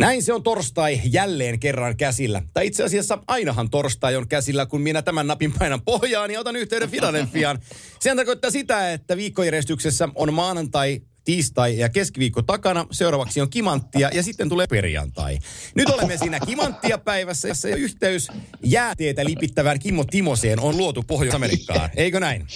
[0.00, 2.42] Näin se on torstai jälleen kerran käsillä.
[2.54, 6.56] Tai itse asiassa ainahan torstai on käsillä, kun minä tämän napin painan pohjaan ja otan
[6.56, 7.58] yhteyden Filadelfiaan.
[8.00, 12.86] Sen tarkoittaa sitä, että viikkojärjestyksessä on maanantai, tiistai ja keskiviikko takana.
[12.90, 15.38] Seuraavaksi on kimanttia ja sitten tulee perjantai.
[15.74, 18.28] Nyt olemme siinä kimanttia päivässä ja yhteys
[18.64, 21.90] jääteetä lipittävään Kimmo Timoseen on luotu Pohjois-Amerikkaan.
[21.96, 22.46] Eikö näin?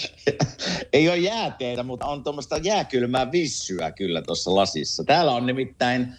[0.93, 5.05] Ei ole jääteitä, mutta on tuommoista jääkylmää vissyä kyllä tuossa lasissa.
[5.05, 6.15] Täällä on nimittäin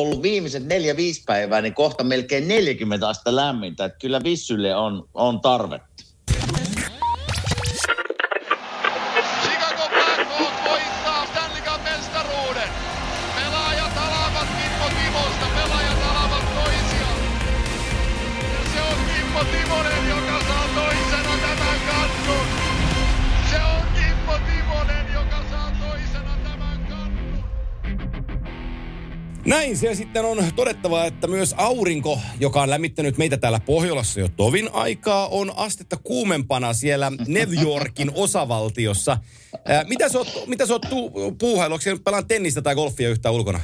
[0.00, 3.84] ollut viimeiset neljä, viisi päivää, niin kohta melkein 40 astetta lämmintä.
[3.84, 6.05] Että kyllä vissylle on, on tarvetta.
[29.46, 34.28] Näin se sitten on todettava, että myös aurinko, joka on lämmittänyt meitä täällä Pohjolassa jo
[34.36, 39.18] tovin aikaa, on astetta kuumempana siellä New Yorkin osavaltiossa.
[39.64, 40.32] Ää, mitä sä oot,
[40.70, 41.74] oot puuhailu?
[41.74, 43.60] Onko pelaan tennistä tai golfia yhtään ulkona?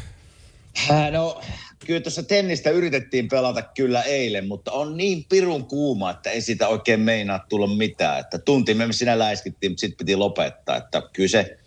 [0.91, 1.41] Äh, No,
[1.87, 6.69] kyllä tuossa tennistä yritettiin pelata kyllä eilen, mutta on niin pirun kuuma, että ei siitä
[6.69, 8.21] oikein meinaa tulla mitään.
[8.21, 10.77] Että tunti me sinä läiskittiin, mutta sitten piti lopettaa.
[10.77, 11.59] Että kyllä se,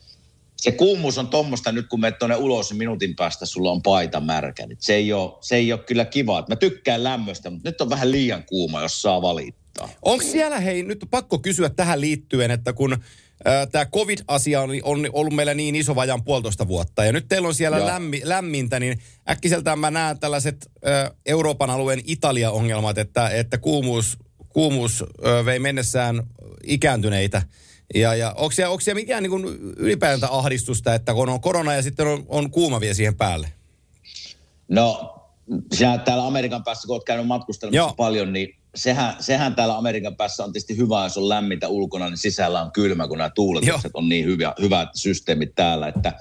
[0.58, 4.20] se kuumuus on tuommoista nyt, kun menet tuonne ulos, niin minuutin päästä sulla on paita
[4.20, 4.67] märkä.
[4.67, 6.45] Niin se, ei ole, se ei ole kyllä kiva.
[6.50, 9.89] Mä tykkään lämmöstä, mutta nyt on vähän liian kuuma, jos saa valittaa.
[10.02, 12.98] Onko siellä, hei, nyt on pakko kysyä tähän liittyen, että kun
[13.72, 17.56] tämä COVID-asia on, on ollut meillä niin iso vajan puolitoista vuotta, ja nyt teillä on
[17.56, 17.88] siellä Joo.
[17.88, 24.17] lämmi, lämmintä, niin äkkiseltään mä näen tällaiset ö, Euroopan alueen Italia-ongelmat, että, että kuumuus,
[24.50, 26.23] kuumuus ö, vei mennessään
[26.64, 27.42] ikääntyneitä.
[27.94, 29.45] Ja, ja onko siellä, onko siellä mikään niin kuin
[29.78, 33.52] ylipäätään ahdistusta, että kun on korona ja sitten on, on kuuma vielä siihen päälle?
[34.67, 35.16] No,
[35.73, 37.94] sinä täällä Amerikan päässä, kun olet käynyt matkustelemassa Joo.
[37.94, 42.17] Paljon, niin sehän, sehän täällä Amerikan päässä on tietysti hyvä, jos on lämmintä ulkona, niin
[42.17, 46.14] sisällä on kylmä, kun nämä tuuletukset on niin hyvä, hyvät systeemit täällä, että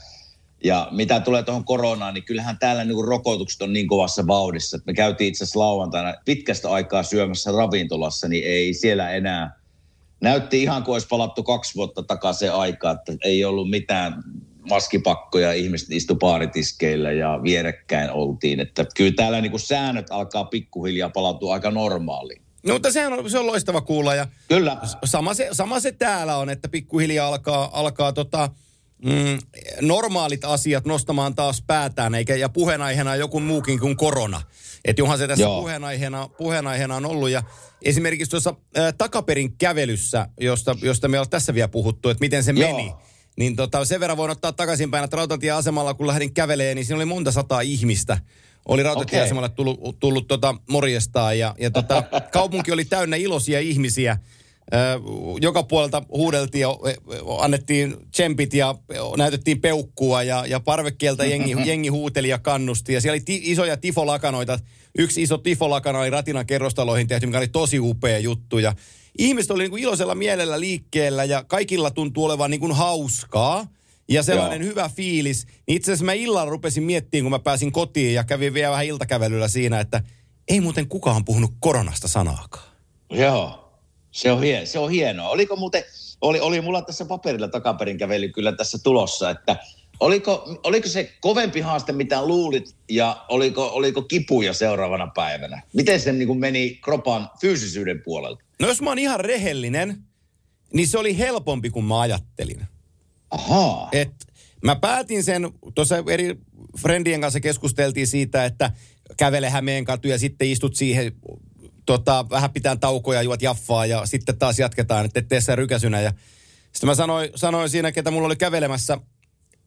[0.65, 4.79] ja mitä tulee tuohon koronaan, niin kyllähän täällä niin rokotukset on niin kovassa vauhdissa.
[4.87, 9.61] Me käytiin itse asiassa lauantaina pitkästä aikaa syömässä ravintolassa, niin ei siellä enää,
[10.25, 14.23] näytti ihan kuin olisi palattu kaksi vuotta takaisin aikaa, että ei ollut mitään
[14.69, 18.61] maskipakkoja, ihmiset istu baaritiskeillä ja vierekkäin oltiin.
[18.61, 22.43] Että kyllä täällä niin kuin säännöt alkaa pikkuhiljaa palautua aika normaaliin.
[22.67, 26.37] No mutta sehän on, se on loistava kuulla ja Kyllä, sama se, sama se täällä
[26.37, 28.51] on, että pikkuhiljaa alkaa, alkaa tota,
[29.05, 29.39] mm,
[29.81, 34.43] normaalit asiat nostamaan taas päätään, eikä, ja puheenaiheena joku muukin kuin korona.
[34.85, 35.61] Että johan se tässä Joo.
[35.61, 37.31] puheenaiheena, puheenaiheena on ollut.
[37.31, 37.43] Ja
[37.83, 42.53] esimerkiksi tuossa äh, takaperin kävelyssä, josta, josta me ollaan tässä vielä puhuttu, että miten se
[42.57, 42.77] Joo.
[42.77, 42.93] meni.
[43.37, 47.05] Niin tota, sen verran voin ottaa takaisinpäin, että rautatieasemalla kun lähdin kävelemään, niin siinä oli
[47.05, 48.19] monta sataa ihmistä.
[48.69, 52.03] Oli rautatieasemalle tullut, tullut tota morjestaan ja, ja tota,
[52.33, 54.17] kaupunki oli täynnä iloisia ihmisiä.
[55.41, 56.69] Joka puolelta huudeltiin ja
[57.39, 58.75] annettiin tsempit ja
[59.17, 62.93] näytettiin peukkua ja, ja parvekkeelta jengi, jengi huuteli ja kannusti.
[62.93, 64.59] Ja siellä oli ti, isoja tifolakanoita.
[64.99, 68.59] Yksi iso tifolakana oli Ratinan kerrostaloihin tehty, mikä oli tosi upea juttu.
[68.59, 68.75] Ja
[69.19, 73.67] ihmiset oli niin kuin iloisella mielellä liikkeellä ja kaikilla tuntuu olevan niin kuin hauskaa.
[74.09, 74.71] Ja sellainen Joo.
[74.71, 75.47] hyvä fiilis.
[75.47, 78.87] Niin itse asiassa mä illalla rupesin miettimään, kun mä pääsin kotiin ja kävin vielä vähän
[78.87, 80.03] iltakävelyllä siinä, että
[80.49, 82.69] ei muuten kukaan puhunut koronasta sanaakaan.
[83.11, 83.64] Joo,
[84.15, 85.29] se on, hien, se on hienoa.
[85.29, 85.85] Oliko muuten,
[86.21, 89.57] oli, oli mulla tässä paperilla takaperin kävely kyllä tässä tulossa, että
[90.01, 95.63] oliko, oliko se kovempi haaste, mitä luulit, ja oliko, oliko kipuja seuraavana päivänä?
[95.73, 98.45] Miten se niin kuin meni kropan fyysisyyden puolelta?
[98.61, 99.99] No jos mä oon ihan rehellinen,
[100.73, 102.61] niin se oli helpompi kuin mä ajattelin.
[103.31, 104.13] Ahaa, Et
[104.63, 106.37] mä päätin sen, tuossa eri
[106.81, 108.71] friendien kanssa keskusteltiin siitä, että
[109.17, 111.13] kävele Hämeen katu ja sitten istut siihen,
[111.87, 116.01] tota, vähän pitää taukoja, juot jaffaa ja sitten taas jatketaan, että et tee sä rykäsynä.
[116.01, 116.13] Ja
[116.73, 118.99] sitten mä sanoin, sanoin siinä, ketä mulla oli kävelemässä,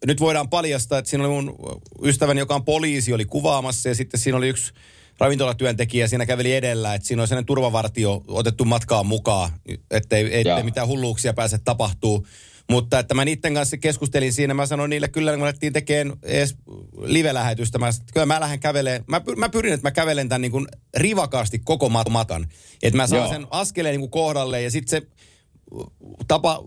[0.06, 1.56] nyt voidaan paljastaa, että siinä oli mun
[2.04, 4.74] ystäväni, joka on poliisi, oli kuvaamassa ja sitten siinä oli yksi
[5.20, 9.52] ravintolatyöntekijä siinä käveli edellä, että siinä oli sellainen turvavartio otettu matkaan mukaan,
[9.92, 12.28] ettei, ettei mitään hulluuksia pääse tapahtuu.
[12.72, 16.18] Mutta että mä niiden kanssa keskustelin siinä, mä sanoin niille kyllä, kun me alettiin tekemään
[16.24, 16.56] edes
[17.02, 20.52] live-lähetystä, mä, sanoin, kyllä mä lähden kävelemään, mä, mä pyrin, että mä kävelen tämän niin
[20.52, 20.68] kuin
[20.98, 22.48] rivakaasti koko mat- matkan.
[22.84, 23.32] Että mä saan Joo.
[23.32, 25.08] sen askeleen niin kuin kohdalle ja sitten se
[26.28, 26.64] tapa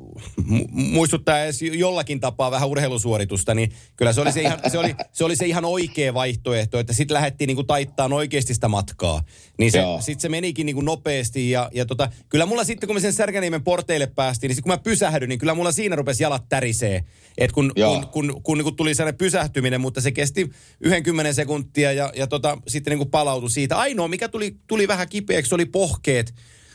[0.70, 5.24] muistuttaa edes jollakin tapaa vähän urheilusuoritusta, niin kyllä se oli se ihan, se oli, se
[5.24, 9.22] oli se ihan oikea vaihtoehto, että sitten lähdettiin niinku taittaa oikeasti sitä matkaa.
[9.58, 13.00] Niin se, sitten se menikin niinku nopeasti ja, ja tota, kyllä mulla sitten kun me
[13.00, 16.48] sen Särkäniemen porteille päästiin, niin sit kun mä pysähdyin, niin kyllä mulla siinä rupesi jalat
[16.48, 17.04] tärisee.
[17.38, 20.50] Et kun, kun, kun, kun, kun niinku tuli sellainen pysähtyminen, mutta se kesti
[20.80, 23.78] yhden kymmenen sekuntia ja, ja tota, sitten niinku palautui siitä.
[23.78, 26.34] Ainoa, mikä tuli, tuli vähän kipeäksi, oli pohkeet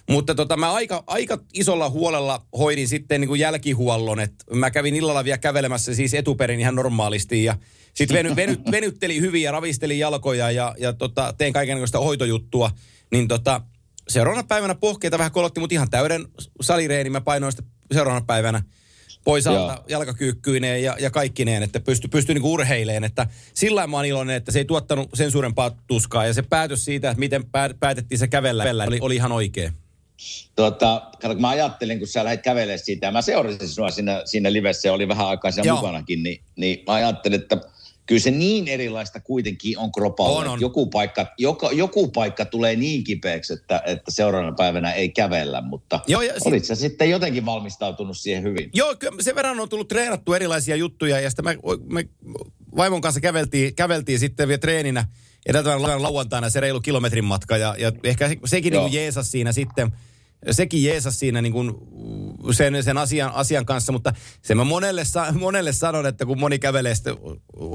[0.09, 4.95] mutta tota, mä aika, aika isolla huolella hoidin sitten niin kuin jälkihuollon, että mä kävin
[4.95, 7.57] illalla vielä kävelemässä siis etuperin ihan normaalisti ja
[7.93, 12.71] sitten veny, veny, venytteli hyvin ja ravisteli jalkoja ja, ja tota, tein kaikenlaista hoitojuttua.
[13.11, 13.61] Niin tota,
[14.07, 16.27] seuraavana päivänä pohkeita vähän kolotti, mutta ihan täyden
[16.61, 18.61] salireeni mä painoin sitten seuraavana päivänä
[19.23, 23.03] pois alta jalkakyykkyineen ja, ja kaikkineen, että pystyi pysty niinku urheileen.
[23.03, 26.25] Että sillä mä oon iloinen, että se ei tuottanut sen suurempaa tuskaa.
[26.25, 27.43] Ja se päätös siitä, että miten
[27.79, 29.71] päätettiin se kävellä, oli, oli ihan oikea.
[30.55, 34.53] Tuota, kun mä ajattelin, kun sä lähdit kävelemään siitä, ja mä seurasin sinua siinä, siinä
[34.53, 35.75] livessä ja oli vähän aikaa siellä Joo.
[35.75, 37.57] mukanakin, niin, niin mä ajattelin, että
[38.05, 40.39] kyllä se niin erilaista kuitenkin on kropalle.
[40.39, 40.61] On, on.
[40.61, 45.99] Joku, paikka, joka, joku paikka tulee niin kipeäksi, että, että seuraavana päivänä ei kävellä, mutta
[46.07, 46.67] Joo, ja olit sit...
[46.67, 48.69] sä sitten jotenkin valmistautunut siihen hyvin?
[48.73, 52.09] Joo, kyllä sen verran on tullut treenattu erilaisia juttuja, ja sitten me, me
[52.75, 55.07] vaimon kanssa käveltiin, käveltiin sitten vielä treeninä
[55.45, 59.91] edeltävän lauantaina se reilu kilometrin matka, ja, ja ehkä sekin niin kuin jeesas siinä sitten–
[60.51, 61.73] sekin jeesas siinä niin kuin
[62.51, 65.03] sen, sen asian, asian kanssa, mutta se mä monelle,
[65.39, 67.15] monelle sanon, että kun moni kävelee sitten,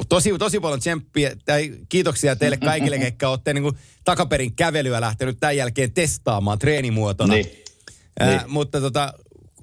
[0.09, 5.37] tosi, tosi paljon tsemppiä, tai kiitoksia teille kaikille, ketkä olette niin kuin takaperin kävelyä lähtenyt
[5.41, 7.35] tämän jälkeen testaamaan treenimuotona.
[7.35, 7.47] Niin.
[8.23, 8.41] Äh, niin.
[8.47, 9.15] Mutta tota,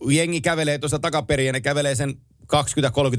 [0.09, 2.15] jengi kävelee tuossa takaperin ja ne kävelee sen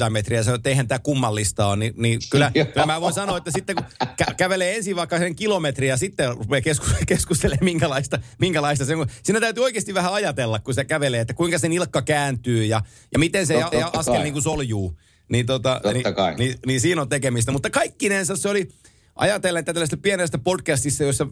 [0.07, 3.37] 20-30 metriä, se että eihän tämä kummallista ole, niin, niin kyllä, kyllä mä voin sanoa,
[3.37, 8.19] että sitten kun kä- kävelee ensin vaikka sen kilometriä ja sitten rupeaa keskus- keskustelemaan minkälaista,
[8.39, 9.07] minkälaista se on.
[9.23, 12.83] Siinä täytyy oikeasti vähän ajatella, kun se kävelee, että kuinka se nilkka kääntyy ja,
[13.13, 14.99] ja miten se totta, ja, askel niin kuin soljuu.
[15.29, 16.05] Niin, tota, niin,
[16.39, 17.53] niin, niin, siinä on tekemistä.
[17.53, 18.69] Mutta kaikkinensa se oli,
[19.17, 21.27] ajatellen että tällaista pienestä podcastissa, jossa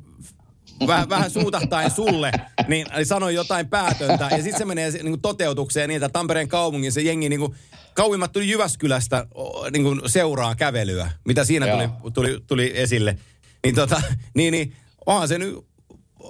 [0.87, 2.33] vähän, vähän suutahtaen sulle,
[2.69, 4.29] niin sanoi jotain päätöntä.
[4.31, 7.55] Ja sitten se menee niin kuin toteutukseen niin, että Tampereen kaupungin se jengi niin kuin,
[7.97, 9.27] kauimmat tuli Jyväskylästä
[9.73, 13.19] niin kuin seuraa kävelyä, mitä siinä tuli, tuli, tuli, esille.
[13.65, 14.03] Niin, tota,
[14.35, 14.77] niin, niin
[15.07, 15.59] onhan se nyt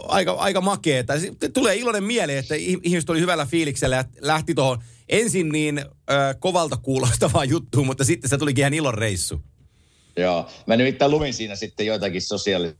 [0.09, 1.13] aika, aika makeeta.
[1.53, 5.85] Tulee iloinen mieli, että ihmiset oli hyvällä fiiliksellä ja lähti tuohon ensin niin ö,
[6.39, 9.43] kovalta kuulostavaan juttuun, mutta sitten se tulikin ihan ilon reissu.
[10.17, 12.77] Joo, mä nimittäin luin siinä sitten joitakin sosiaalisia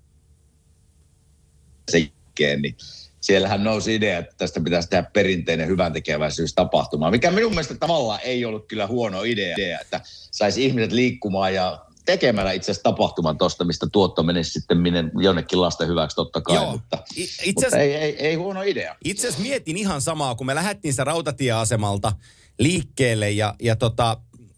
[2.63, 2.77] niin
[3.27, 8.45] siellähän nousi idea, että tästä pitäisi tehdä perinteinen hyvän tekeväisyystapahtuma, mikä minun mielestä tavallaan ei
[8.45, 10.01] ollut kyllä huono idea, että
[10.31, 15.61] saisi ihmiset liikkumaan ja tekemällä itse asiassa tapahtuman tuosta, mistä tuotto menisi sitten minne, jonnekin
[15.61, 16.73] lasten hyväksi totta kai, Joo.
[16.73, 18.97] mutta, itse mutta ei, ei, ei huono idea.
[19.05, 22.13] Itse asiassa mietin ihan samaa, kun me lähdettiin sitä rautatieasemalta
[22.59, 24.17] liikkeelle ja, ja tota,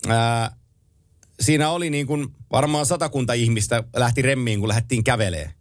[0.09, 0.57] ää,
[1.41, 5.58] siinä oli niin kuin varmaan satakunta ihmistä lähti remmiin, kun lähdettiin kävelemään.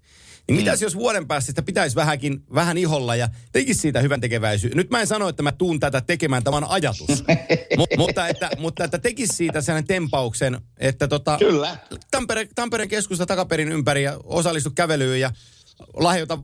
[0.47, 0.61] Niin mm.
[0.61, 4.75] mitäs jos vuoden päästä sitä pitäisi vähänkin, vähän iholla ja tekisi siitä hyvän tekeväisyys.
[4.75, 7.23] Nyt mä en sano, että mä tuun tätä tekemään, tämä on ajatus.
[7.77, 11.77] M- mutta, että, mutta että tekisi siitä sellainen tempauksen, että tota, Kyllä.
[12.11, 15.31] Tampere, Tampereen keskusta takaperin ympäri ja osallistu kävelyyn ja
[15.93, 16.37] lahjota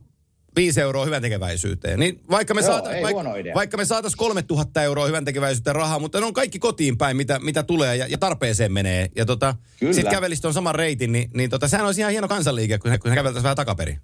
[0.56, 2.00] 5 euroa hyvän tekeväisyyteen.
[2.00, 6.20] Niin vaikka me, Joo, saata, vaikka, vaikka me saatais 3000 euroa hyvän tekeväisyyteen rahaa, mutta
[6.20, 9.08] ne on kaikki kotiin päin, mitä, mitä tulee ja, ja tarpeeseen menee.
[9.16, 12.78] Ja tota, sitten kävelistä on saman reitin, niin, niin tota, sehän olisi ihan hieno kansanliike,
[12.78, 13.98] kun, kun käveltäisiin vähän takaperin.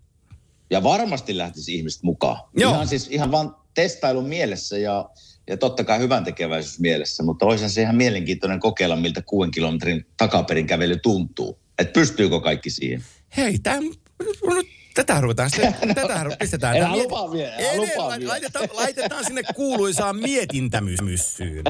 [0.70, 2.41] Ja varmasti lähtisi ihmiset mukaan.
[2.56, 2.73] Joo.
[2.73, 5.11] Ihan siis ihan vaan testailun mielessä ja,
[5.49, 10.06] ja totta kai hyvän tekeväisyys mielessä, mutta olisihan se ihan mielenkiintoinen kokeilla, miltä kuuden kilometrin
[10.17, 11.58] takaperin kävely tuntuu.
[11.79, 13.05] Että pystyykö kaikki siihen?
[13.37, 14.00] Hei, tämä nyt
[14.95, 16.76] Tätä ruvetaan sitten, tätä pistetään.
[16.76, 17.03] Älä miet...
[17.03, 18.29] lupaa vielä, älä lupaa vielä.
[18.31, 21.64] Laitetaan, laitetaan sinne kuuluisaan mietintämyssyyn.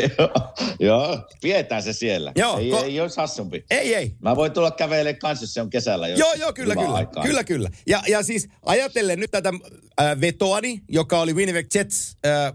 [0.80, 2.32] joo, pidetään se siellä.
[2.36, 3.64] Joo, ei, ko- ei olisi hassumpi.
[3.70, 4.14] Ei, ei.
[4.20, 6.08] Mä voin tulla kävelemään kanssa, jos se on kesällä.
[6.08, 6.94] Jos joo, joo, kyllä, kyllä.
[6.94, 7.22] Aikaa.
[7.24, 7.70] Kyllä, kyllä.
[7.86, 9.52] Ja, ja siis ajatellen nyt tätä
[10.00, 12.52] äh, vetoani, joka oli Winnipeg Jets, äh,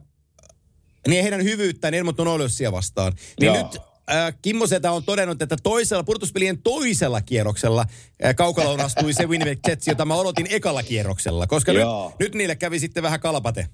[1.08, 3.14] niin heidän hyvyyttään Edmonton Oilersia vastaan.
[3.40, 3.58] Niin joo.
[3.58, 7.86] nyt äh, Kimmo Setä on todennut, että toisella purtuspelien toisella kierroksella
[8.26, 11.84] äh, kaukaloon astui se Winnipeg Jets, jota mä odotin ekalla kierroksella, koska nyt,
[12.20, 13.68] nyt niille kävi sitten vähän kalapate.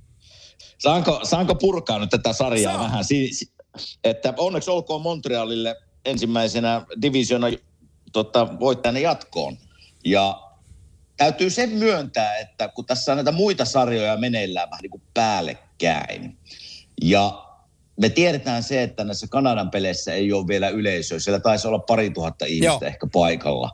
[0.78, 2.84] Saanko, saanko purkaa nyt tätä sarjaa Saa.
[2.84, 3.06] vähän?
[3.06, 3.52] Si, si,
[4.04, 5.76] että onneksi olkoon Montrealille
[6.06, 7.48] ensimmäisenä divisiona
[8.12, 9.58] tota, voittajana jatkoon.
[10.06, 10.42] Ja
[11.18, 16.38] täytyy sen myöntää, että kun tässä on näitä muita sarjoja meneillään vähän niin kuin päällekkäin,
[17.02, 17.46] ja
[17.98, 21.20] me tiedetään se, että näissä Kanadan peleissä ei ole vielä yleisöä.
[21.20, 22.80] Siellä taisi olla pari tuhatta ihmistä Joo.
[22.84, 23.70] ehkä paikalla.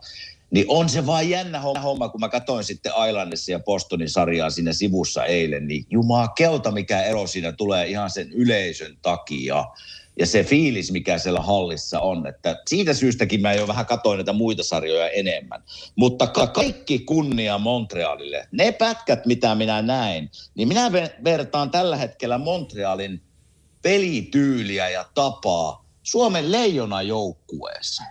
[0.52, 4.74] Niin on se vaan jännä homma, kun mä katsoin sitten Islandissa ja Bostonin sarjaa siinä
[4.74, 9.66] sivussa eilen, niin jumaa kelta mikä ero siinä tulee ihan sen yleisön takia
[10.20, 12.28] ja se fiilis, mikä siellä hallissa on.
[12.28, 15.64] Että siitä syystäkin mä jo vähän katoin näitä muita sarjoja enemmän.
[15.96, 18.48] Mutta kaikki kunnia Montrealille.
[18.52, 20.92] Ne pätkät, mitä minä näin, niin minä
[21.24, 23.22] vertaan tällä hetkellä Montrealin
[23.82, 28.04] pelityyliä ja tapaa Suomen leijona joukkueessa.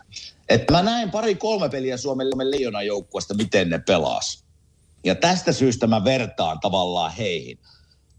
[0.49, 4.45] Että mä näin pari-kolme peliä Suomen leijona joukkueesta, miten ne pelas.
[5.05, 7.59] Ja tästä syystä mä vertaan tavallaan heihin.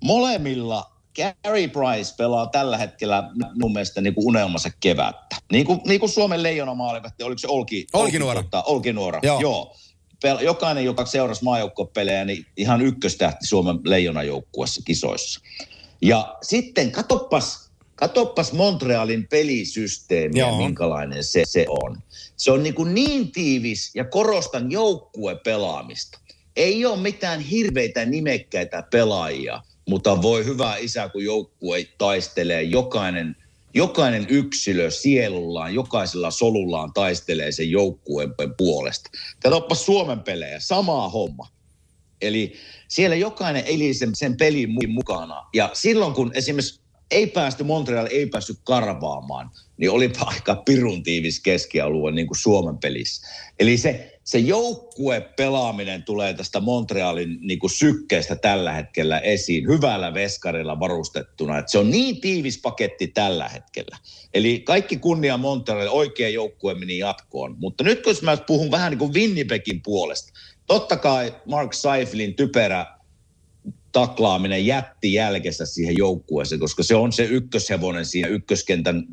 [0.04, 5.36] Molemmilla Gary Price pelaa tällä hetkellä mun mielestä niin kuin unelmansa kevättä.
[5.52, 7.88] Niin kuin, niin kuin Suomen leijona maalivatti, oliko se Olki?
[7.94, 8.40] Olkinuora.
[8.40, 9.40] Olki, tota, Olkinuora, joo.
[9.40, 9.76] joo.
[10.26, 15.40] Pel- jokainen, joka seurasi maajoukkuepelejä, niin ihan ykköstähti Suomen leijonajoukkuessa kisoissa.
[16.02, 21.98] Ja sitten katoppas, katoppas Montrealin pelisysteemi ja minkälainen se, se on.
[22.38, 26.20] Se on niin, kuin niin tiivis ja korostan joukkuepelaamista.
[26.56, 33.36] Ei ole mitään hirveitä nimekkäitä pelaajia, mutta voi hyvä isä, kun joukkue taistelee, jokainen,
[33.74, 39.10] jokainen yksilö sielullaan, jokaisella solullaan taistelee sen joukkueen puolesta.
[39.44, 41.48] Katsoppa Suomen pelejä, sama homma.
[42.22, 42.54] Eli
[42.88, 45.46] siellä jokainen eli sen, sen pelin mukana.
[45.54, 51.40] Ja silloin kun esimerkiksi ei päästy, Montreal ei päässyt karvaamaan, niin oli aika pirun tiivis
[51.40, 53.28] keskialue niin kuin Suomen pelissä.
[53.60, 60.14] Eli se, se joukkue pelaaminen tulee tästä Montrealin niin kuin sykkeestä tällä hetkellä esiin, hyvällä
[60.14, 61.58] veskarilla varustettuna.
[61.58, 63.98] Että se on niin tiivis paketti tällä hetkellä.
[64.34, 67.56] Eli kaikki kunnia Montrealille, oikea joukkue meni jatkoon.
[67.60, 70.34] Mutta nyt kun mä puhun vähän niin kuin Winnipegin puolesta,
[70.70, 72.86] totta kai Mark Seiflin typerä
[73.92, 79.04] taklaaminen jätti jälkessä siihen joukkueeseen, koska se on se ykköshevonen siinä ykköskentän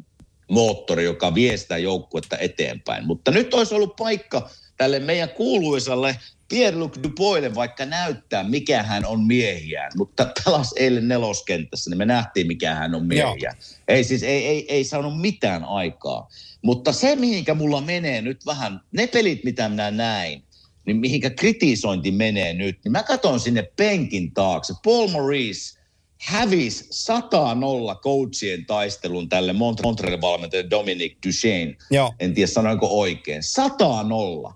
[0.51, 3.07] moottori, joka vie sitä joukkuetta eteenpäin.
[3.07, 6.17] Mutta nyt olisi ollut paikka tälle meidän kuuluisalle
[6.49, 12.47] Pierre-Luc Dupoille vaikka näyttää, mikä hän on miehiään, mutta pelas eilen neloskentässä, niin me nähtiin,
[12.47, 13.57] mikä hän on miehiä.
[13.89, 16.29] Ei siis, ei, ei, ei saanut mitään aikaa.
[16.63, 20.46] Mutta se, mihinkä mulla menee nyt vähän, ne pelit, mitä minä näin,
[20.87, 24.75] niin mihinkä kritisointi menee nyt, niin mä katson sinne penkin taakse.
[24.85, 25.79] Paul Maurice
[26.21, 26.85] hävisi
[27.95, 31.77] 100-0 coachien taistelun tälle Montrealin valmentajalle Dominic Duchesne.
[31.91, 32.15] Joo.
[32.21, 33.43] En tiedä sanoinko oikein.
[34.49, 34.53] 100-0.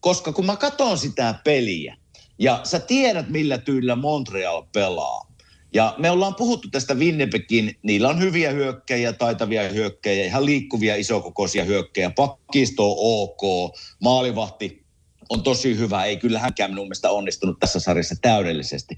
[0.00, 1.96] Koska kun mä katson sitä peliä,
[2.38, 5.32] ja sä tiedät millä tyylillä Montreal pelaa,
[5.74, 11.64] ja me ollaan puhuttu tästä Winnipegin, niillä on hyviä hyökkäjiä, taitavia hyökkäjiä, ihan liikkuvia isokokoisia
[11.64, 14.81] hyökkäjiä, pakkisto ok, maalivahti
[15.32, 16.04] on tosi hyvä.
[16.04, 18.96] Ei kyllä hänkään minun mielestä onnistunut tässä sarjassa täydellisesti.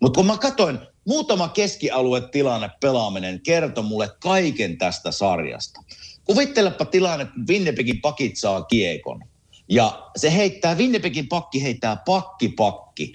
[0.00, 5.80] Mutta kun mä katsoin, muutama keskialuetilanne pelaaminen kertoi mulle kaiken tästä sarjasta.
[6.24, 9.20] Kuvittelepa tilanne, kun Winnipegin pakit saa kiekon.
[9.68, 13.14] Ja se heittää, Winnipegin pakki heittää pakki pakki.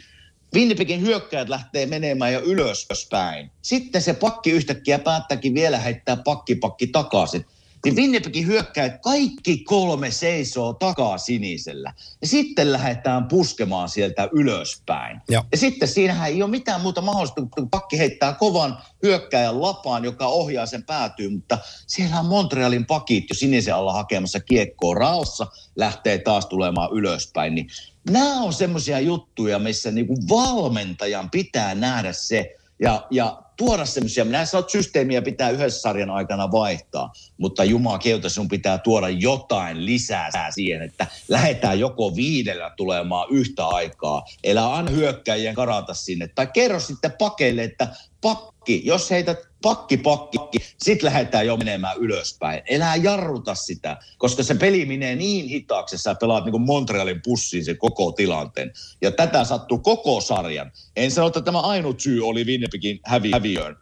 [0.55, 3.51] Winnipegin hyökkäjät lähtee menemään jo ylöspäin.
[3.61, 7.45] Sitten se pakki yhtäkkiä päättäkin vielä heittää pakki pakki takaisin
[7.85, 11.93] niin Winnipegin hyökkäät kaikki kolme seisoo takaa sinisellä.
[12.21, 15.21] Ja sitten lähdetään puskemaan sieltä ylöspäin.
[15.29, 20.03] Ja, ja sitten siinähän ei ole mitään muuta mahdollista, kun pakki heittää kovan hyökkäjän lapaan,
[20.03, 21.29] joka ohjaa sen päätyy.
[21.29, 27.55] Mutta siellä on Montrealin pakit jo sinisen alla hakemassa kiekkoa raossa, lähtee taas tulemaan ylöspäin.
[27.55, 27.67] Niin
[28.09, 34.45] nämä on semmoisia juttuja, missä niinku valmentajan pitää nähdä se, ja, ja tuoda semmoisia, minä
[34.45, 40.29] sanon, systeemiä pitää yhdessä sarjan aikana vaihtaa, mutta Jumala keuta, sinun pitää tuoda jotain lisää
[40.49, 46.79] siihen, että lähdetään joko viidellä tulemaan yhtä aikaa, elää aina hyökkäjien karata sinne, tai kerro
[46.79, 47.87] sitten pakeille, että
[48.23, 50.37] pakki, jos heitä pakki, pakki,
[50.83, 52.61] sit lähdetään jo menemään ylöspäin.
[52.69, 57.73] Elää jarruta sitä, koska se peli menee niin hitaaksi, sä pelaat niin Montrealin pussiin se
[57.73, 58.71] koko tilanteen.
[59.01, 60.71] Ja tätä sattuu koko sarjan.
[60.95, 63.75] En sano, että tämä ainut syy oli Winnipegin hävi, häviöön,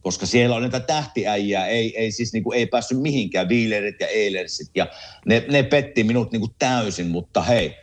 [0.00, 4.06] koska siellä on näitä tähtiäjiä, ei, ei siis niin kuin, ei päässyt mihinkään, Wheelerit ja
[4.06, 4.86] Eilersit, ja
[5.26, 7.74] ne, ne petti minut niin kuin täysin, mutta hei,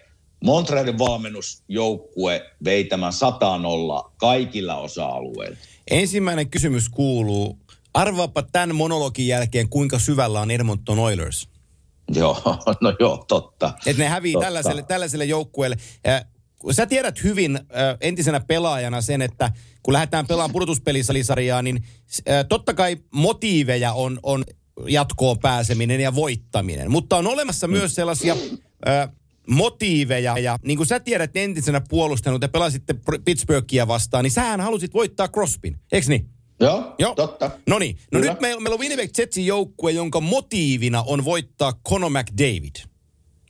[0.43, 3.59] Montrealin valmennusjoukkue vei tämän 100
[4.17, 5.57] kaikilla osa-alueilla.
[5.91, 7.59] Ensimmäinen kysymys kuuluu,
[7.93, 11.49] arvaapa tämän monologin jälkeen, kuinka syvällä on Edmonton Oilers?
[12.15, 12.41] Joo,
[12.81, 13.73] no joo, totta.
[13.85, 14.45] Että ne hävii totta.
[14.45, 15.77] tällaiselle, tällaiselle joukkueelle.
[16.71, 17.59] Sä tiedät hyvin
[18.01, 19.51] entisenä pelaajana sen, että
[19.83, 21.83] kun lähdetään pelaamaan pudotuspelisarjaa, niin
[22.49, 24.43] totta kai motiiveja on, on
[24.87, 26.91] jatkoon pääseminen ja voittaminen.
[26.91, 28.35] Mutta on olemassa myös sellaisia
[29.49, 30.37] motiiveja.
[30.37, 35.27] Ja niin kuin sä tiedät entisenä puolustanut ja pelasitte Pittsburghia vastaan, niin sähän halusit voittaa
[35.27, 36.29] Crospin, eikö niin?
[36.59, 37.15] Joo, Joo.
[37.15, 37.51] totta.
[37.67, 37.97] No niin.
[38.11, 38.31] No Kyllä.
[38.31, 42.75] nyt meillä, meillä on Winnipeg Jetsin joukkue, jonka motiivina on voittaa Conor McDavid.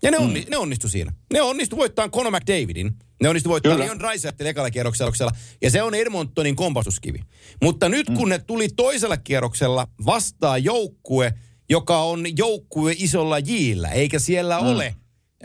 [0.04, 0.46] Ja ne, onni, mm.
[0.50, 1.14] ne onnistu siinä.
[1.34, 2.92] Ne onnistu voittaa Conor McDavidin.
[3.22, 5.32] Ne onnistu voittaa Leon Dreisaitlin ekalla kierroksella.
[5.62, 7.20] Ja se on Edmontonin kompastuskivi.
[7.64, 8.30] Mutta nyt kun mm.
[8.30, 11.34] ne tuli toisella kierroksella vastaa joukkue,
[11.70, 14.68] joka on joukkue isolla jillä, eikä siellä mm.
[14.68, 14.96] ole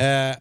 [0.01, 0.37] äh,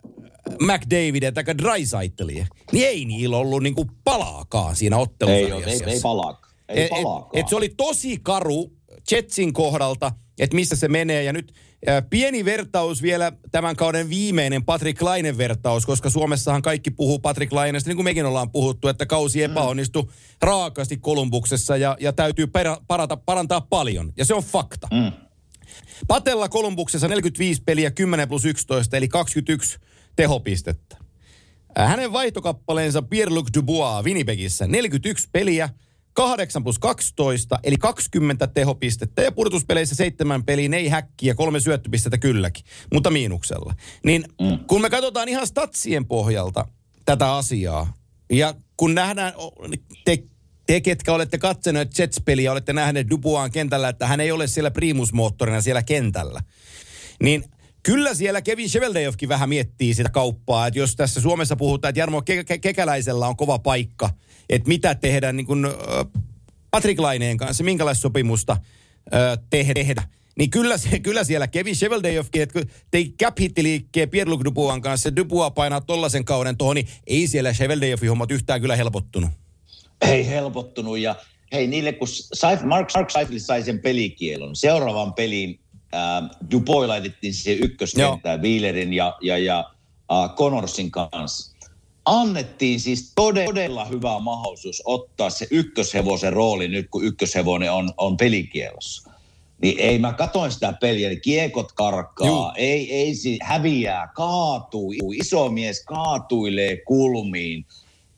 [0.60, 5.39] McDavidia tai Dreisaitlia, niin ei niillä ollut niinku palaakaan siinä ottelussa.
[5.39, 6.53] Ei, ei, ei palaakaan.
[6.70, 7.29] Ei palaakaan.
[7.34, 8.72] Et, et se oli tosi karu
[9.12, 11.24] Jetsin kohdalta, että missä se menee.
[11.24, 11.53] Ja nyt
[12.10, 17.89] Pieni vertaus vielä tämän kauden viimeinen Patrick Lainen vertaus, koska Suomessahan kaikki puhuu Patrick Lainesta,
[17.89, 19.51] niin kuin mekin ollaan puhuttu, että kausi mm.
[19.51, 20.08] epäonnistui
[20.41, 24.13] raakasti Kolumbuksessa ja, ja täytyy perä, parata, parantaa paljon.
[24.17, 24.88] Ja se on fakta.
[24.91, 25.12] Mm.
[26.08, 29.80] Patella Kolumbuksessa 45 peliä 10 plus 11, eli 21
[30.16, 30.98] tehopistettä.
[31.78, 35.70] Hänen vaihtokappaleensa Pierre-Luc Dubois Winnipegissä 41 peliä,
[36.13, 42.66] 8 plus 12, eli 20 tehopistettä ja pudotuspeleissä seitsemän peliin, ei häkkiä, kolme syöttöpistettä kylläkin,
[42.94, 43.74] mutta miinuksella.
[44.06, 44.60] Niin mm.
[44.68, 46.68] kun me katsotaan ihan statsien pohjalta
[47.06, 47.94] tätä asiaa,
[48.32, 49.34] ja kun nähdään,
[50.06, 50.24] te,
[50.65, 55.62] te ketkä olette katsoneet Jets-peliä, olette nähneet Dubuaan kentällä, että hän ei ole siellä primusmoottorina
[55.62, 56.41] siellä kentällä,
[57.24, 57.44] niin
[57.84, 62.22] kyllä siellä Kevin Sheveldejovkin vähän miettii sitä kauppaa, että jos tässä Suomessa puhutaan, että Jarmo
[62.62, 64.10] Kekäläisellä on kova paikka–
[64.51, 65.68] että mitä tehdä niin kuin
[66.72, 68.58] Patrick Laineen kanssa, minkälaista sopimusta
[69.50, 70.03] tehdä.
[70.38, 75.51] Niin kyllä, kyllä siellä Kevin Sheveldejovkin, että kun tei cap liikkeen Pierre-Luc Dubuan kanssa, Dubua
[75.51, 79.32] painaa tollaisen kauden tuohon, niin ei siellä Sheveldejovin hommat yhtään kyllä helpottunut.
[80.01, 81.00] Ei helpottunut.
[81.00, 81.15] Ja
[81.51, 85.60] hei niille kun Saif, Mark, Mark Seifel sai sen pelikielon, seuraavan pelin
[85.93, 89.72] äh, Dubois laitettiin siihen ykköskenttään Wheelerin ja, ja, ja
[90.12, 91.51] äh, Connorsin kanssa.
[92.05, 99.12] Annettiin siis todella hyvä mahdollisuus ottaa se ykköshevosen rooli nyt, kun ykköshevonen on, on pelikielossa.
[99.62, 102.51] Niin ei, mä katoin sitä peliä, niin kiekot karkaa, Juh.
[102.55, 107.65] ei, ei häviää, kaatuu, iso mies kaatuilee kulmiin,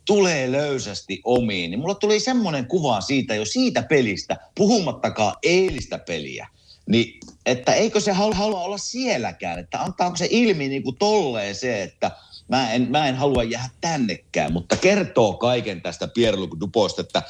[0.06, 1.72] tulee löysästi omiin.
[1.72, 6.48] Niin mulla tuli semmoinen kuva siitä jo siitä pelistä, puhumattakaan eilistä peliä.
[6.90, 11.84] Niin, että eikö se halua olla sielläkään, että antaako se ilmi niin kuin tolleen se,
[11.84, 12.12] että–
[12.48, 17.24] mä en, mä en halua jäädä tännekään, mutta kertoo kaiken tästä Pierre-Luc Duposta, että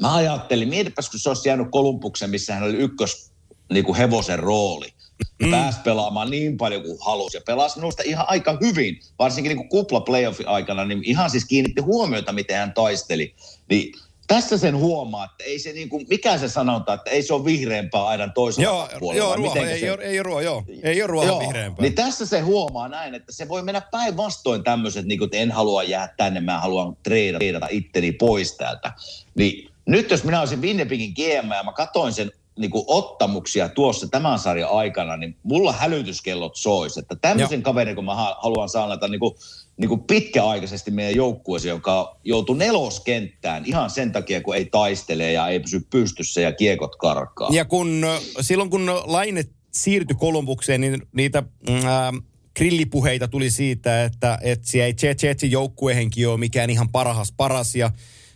[0.00, 3.32] mä ajattelin, mietipäs kun se olisi jäänyt Kolumbuksen, missä hän oli ykkös
[3.72, 4.93] niin kuin hevosen rooli.
[5.42, 5.50] Mm.
[5.50, 9.68] Pääsi pelaamaan niin paljon kuin halusi ja pelasi minusta ihan aika hyvin, varsinkin niin kuin
[9.68, 13.34] kupla playoffin aikana, niin ihan siis kiinnitti huomiota, miten hän taisteli.
[13.70, 13.92] Niin
[14.26, 17.44] tässä sen huomaa, että ei se niin kuin, mikä se sanonta, että ei se ole
[17.44, 19.24] vihreämpää aidan toisella joo, puolella.
[19.24, 19.86] Joo, ruoho, ei, se...
[19.86, 20.64] ei, ei, ruoho, joo.
[20.82, 21.82] ei ole ruoho joo, vihreämpää.
[21.82, 25.52] Niin tässä se huomaa näin, että se voi mennä päinvastoin tämmöiset, niin kuin, että en
[25.52, 28.92] halua jäädä tänne, mä haluan treidata itteni pois täältä.
[29.34, 34.08] Niin nyt jos minä olisin Winnipegin GM ja mä katoin sen niin kuin ottamuksia tuossa
[34.08, 36.98] tämän sarjan aikana, niin mulla hälytyskellot sois.
[36.98, 39.34] Että tämmöisen kaverin, kun mä haluan saada niin kuin
[39.76, 45.48] niin kuin pitkäaikaisesti meidän joukkueeseen, joka joutuu neloskenttään ihan sen takia, kun ei taistele ja
[45.48, 47.48] ei pysy pystyssä ja kiekot karkaa.
[47.52, 48.06] Ja kun
[48.40, 51.42] silloin kun Laine siirtyi Kolumbukseen, niin niitä
[51.84, 52.12] ää,
[52.56, 57.90] grillipuheita tuli siitä, että, että se ei Jetsin joukkuehenki ole mikään ihan parhas paras ja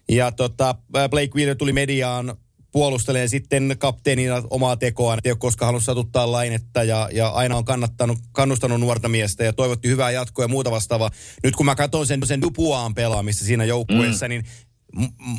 [0.09, 0.75] ja tota,
[1.11, 2.37] Blake Wheeler tuli mediaan
[2.73, 5.21] puolustelee sitten kapteenina omaa tekoaan.
[5.25, 9.53] Ei ole koskaan halunnut satuttaa lainetta ja, ja aina on kannattanut, kannustanut nuorta miestä ja
[9.53, 11.11] toivotti hyvää jatkoa ja muuta vastaavaa.
[11.43, 14.29] Nyt kun mä katson sen, sen Dupuaan pelaamista siinä joukkueessa, mm.
[14.29, 14.45] niin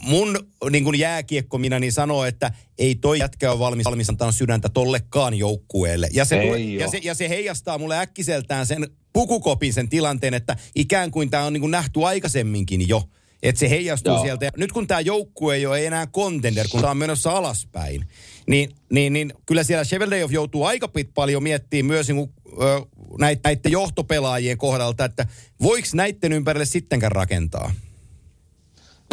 [0.03, 0.39] mun
[0.69, 4.69] niin kuin jääkiekko minä niin sanoo, että ei toi jätkä ole valmis, valmis antaa sydäntä
[4.69, 6.09] tollekaan joukkueelle.
[6.11, 10.55] Ja se, tule, ja, se, ja se heijastaa mulle äkkiseltään sen pukukopin sen tilanteen, että
[10.75, 13.03] ikään kuin tämä on niin kuin nähty aikaisemminkin jo.
[13.43, 14.23] Että se heijastuu Joo.
[14.23, 14.51] sieltä.
[14.57, 18.05] Nyt kun tämä joukkue ei ole enää contender, kun tämä on menossa alaspäin,
[18.47, 22.33] niin, niin, niin kyllä siellä Cheveldayoff joutuu aika pit paljon miettimään myös niin
[23.19, 25.27] näitä, näiden johtopelaajien kohdalta, että
[25.63, 27.71] voiko näiden ympärille sittenkään rakentaa?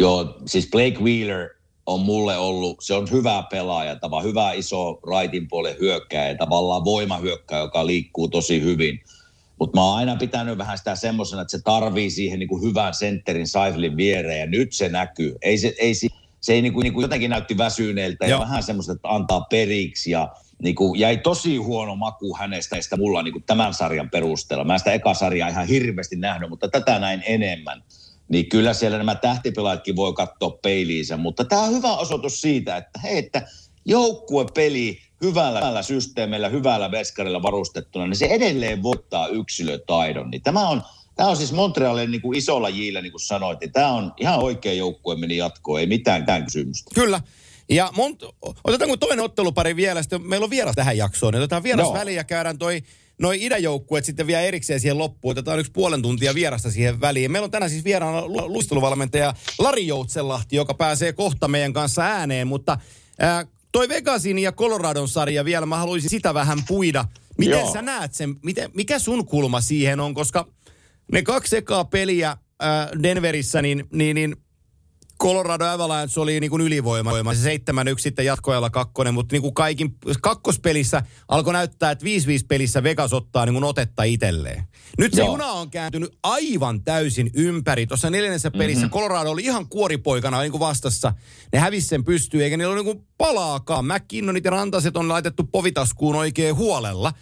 [0.01, 1.49] Joo, siis Blake Wheeler
[1.85, 7.61] on mulle ollut, se on hyvä pelaaja, tavallaan hyvä iso raitin puolen hyökkäjä, tavallaan voimahyökkäjä,
[7.61, 8.99] joka liikkuu tosi hyvin–
[9.59, 12.93] mutta mä oon aina pitänyt vähän sitä semmoisena, että se tarvii siihen niin kuin hyvän
[12.93, 15.35] sentterin Saiflin viereen ja nyt se näkyy.
[15.41, 16.07] Ei se, ei, se,
[16.41, 20.11] se ei niin kuin, niin kuin jotenkin näytti väsyneeltä ja vähän semmoista, että antaa periksi
[20.11, 20.29] ja
[20.63, 24.63] niin kuin jäi tosi huono maku hänestä sitä mulla niin kuin tämän sarjan perusteella.
[24.63, 27.83] Mä sitä eka sarjaa ihan hirveästi nähnyt, mutta tätä näin enemmän.
[28.29, 32.99] Niin kyllä siellä nämä tähtipelaatkin voi katsoa peiliinsä, mutta tämä on hyvä osoitus siitä, että
[33.03, 33.47] hei, että
[33.85, 40.31] joukkuepeli hyvällä, systeemillä, hyvällä veskarilla varustettuna, niin se edelleen voittaa yksilötaidon.
[40.31, 40.81] Niin tämä on,
[41.15, 44.39] tämä on siis Montrealin niin kuin isolla jillä, niin kuin sanoit, niin tämä on ihan
[44.39, 46.91] oikea joukkue meni jatkoon, ei mitään tämän kysymystä.
[46.95, 47.21] Kyllä.
[47.69, 48.23] Ja mont,
[48.63, 52.23] otetaanko toinen ottelupari vielä, sitten meillä on vieras tähän jaksoon, niin otetaan vieras väliin ja
[52.23, 52.81] käydään toi
[53.21, 55.31] noin idäjoukkueet sitten vielä erikseen siihen loppuun.
[55.31, 57.31] Otetaan yksi puolen tuntia vierasta siihen väliin.
[57.31, 62.77] Meillä on tänään siis vieraana luisteluvalmentaja Lari Joutsenlahti, joka pääsee kohta meidän kanssa ääneen, mutta
[63.19, 67.05] ää, toi Vegasin ja Coloradon sarja vielä, mä haluaisin sitä vähän puida.
[67.37, 67.73] Miten Joo.
[67.73, 70.47] sä näet sen, miten, mikä sun kulma siihen on, koska
[71.11, 74.35] ne kaksi ekaa peliä ää, Denverissä, niin, niin, niin
[75.23, 77.33] Colorado Avalanche oli niin kuin ylivoima.
[77.33, 77.61] Se 7-1
[77.97, 82.07] sitten jatkoajalla kakkonen, mutta niin kuin kaikin kakkospelissä alkoi näyttää, että 5-5
[82.47, 84.63] pelissä Vegas ottaa niin kuin otetta itselleen.
[84.97, 85.31] Nyt se Joo.
[85.31, 87.87] juna on kääntynyt aivan täysin ympäri.
[87.87, 88.93] Tuossa neljännessä pelissä mm-hmm.
[88.93, 91.13] Colorado oli ihan kuoripoikana niin kuin vastassa.
[91.53, 93.85] Ne hävisi sen pystyyn, eikä niillä ole niin kuin palaakaan.
[93.85, 97.13] McKinnonit ja Rantaset on laitettu povitaskuun oikein huolella.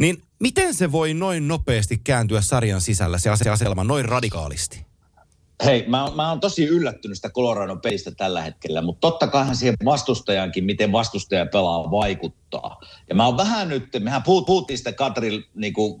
[0.00, 4.93] Niin miten se voi noin nopeasti kääntyä sarjan sisällä se asetelma noin radikaalisti?
[5.64, 9.74] Hei, mä, mä oon tosi yllättynyt sitä Coloradon pelistä tällä hetkellä, mutta totta kaihan siihen
[9.84, 12.80] vastustajankin, miten vastustaja pelaa, vaikuttaa.
[13.08, 16.00] Ja mä oon vähän nyt, mehän puhut, puhuttiin sitä Katril niin kuin,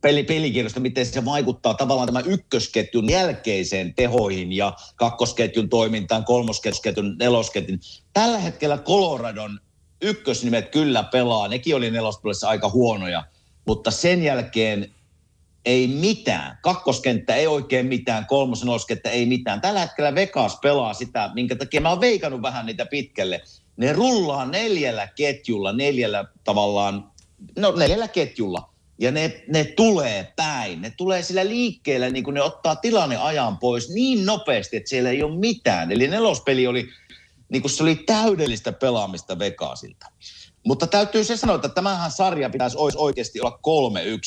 [0.00, 7.78] peli, pelikirjoista, miten se vaikuttaa tavallaan tämän ykkösketjun jälkeiseen tehoihin ja kakkosketjun toimintaan, kolmosketjun, nelosketjun.
[8.12, 9.60] Tällä hetkellä Coloradon
[10.02, 13.24] ykkösnimet kyllä pelaa, nekin oli nelospuolessa aika huonoja,
[13.66, 14.94] mutta sen jälkeen
[15.64, 16.58] ei mitään.
[16.62, 19.60] Kakkoskenttä ei oikein mitään, kolmoseloskenttä ei mitään.
[19.60, 23.40] Tällä hetkellä Vegas pelaa sitä, minkä takia mä oon veikannut vähän niitä pitkälle.
[23.76, 27.10] Ne rullaa neljällä ketjulla, neljällä tavallaan,
[27.58, 28.70] no neljällä ketjulla.
[28.98, 30.82] Ja ne, ne tulee päin.
[30.82, 35.10] Ne tulee sillä liikkeellä, niin kuin ne ottaa tilanne ajan pois niin nopeasti, että siellä
[35.10, 35.92] ei ole mitään.
[35.92, 36.88] Eli nelospeli oli,
[37.50, 40.06] niin kuin se oli täydellistä pelaamista Vegasilta.
[40.66, 43.58] Mutta täytyy se sanoa, että tämähän sarja pitäisi oikeasti olla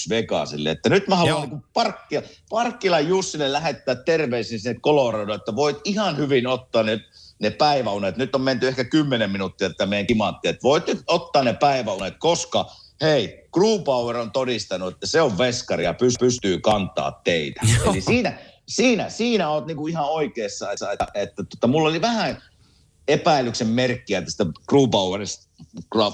[0.05, 0.71] 3-1 Vegasille.
[0.71, 6.17] Että nyt mä haluan niin Parkkila, Parkkila Jussille lähettää terveisin sinne Colorado, että voit ihan
[6.17, 6.99] hyvin ottaa ne,
[7.39, 8.17] ne päiväunet.
[8.17, 12.13] Nyt on menty ehkä 10 minuuttia että meidän kimantti, että voit nyt ottaa ne päiväunet,
[12.19, 12.65] koska
[13.01, 13.43] hei,
[13.85, 17.61] Power on todistanut, että se on veskari ja pystyy kantaa teitä.
[17.89, 22.01] Eli siinä, siinä, siinä oot niinku ihan oikeassa, että, että, että, että tota, mulla oli
[22.01, 22.43] vähän
[23.07, 24.45] epäilyksen merkkiä tästä
[24.91, 25.53] Powerista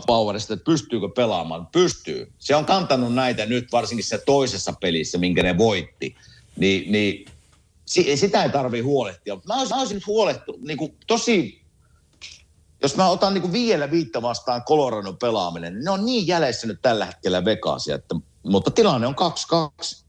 [0.07, 1.67] Powerista, että pystyykö pelaamaan.
[1.67, 2.31] Pystyy.
[2.39, 6.15] Se on kantanut näitä nyt varsinkin se toisessa pelissä, minkä ne voitti.
[6.57, 7.25] Ni, niin
[8.15, 9.37] sitä ei tarvitse huolehtia.
[9.47, 11.61] Mä olisin, mä olisin nyt huolehtu, niin kuin tosi,
[12.81, 16.67] jos mä otan niin kuin viidellä viittä vastaan Coloradon pelaaminen, niin ne on niin jäljessä
[16.67, 19.15] nyt tällä hetkellä Vegasia, että, mutta tilanne on
[19.93, 20.03] 2-2.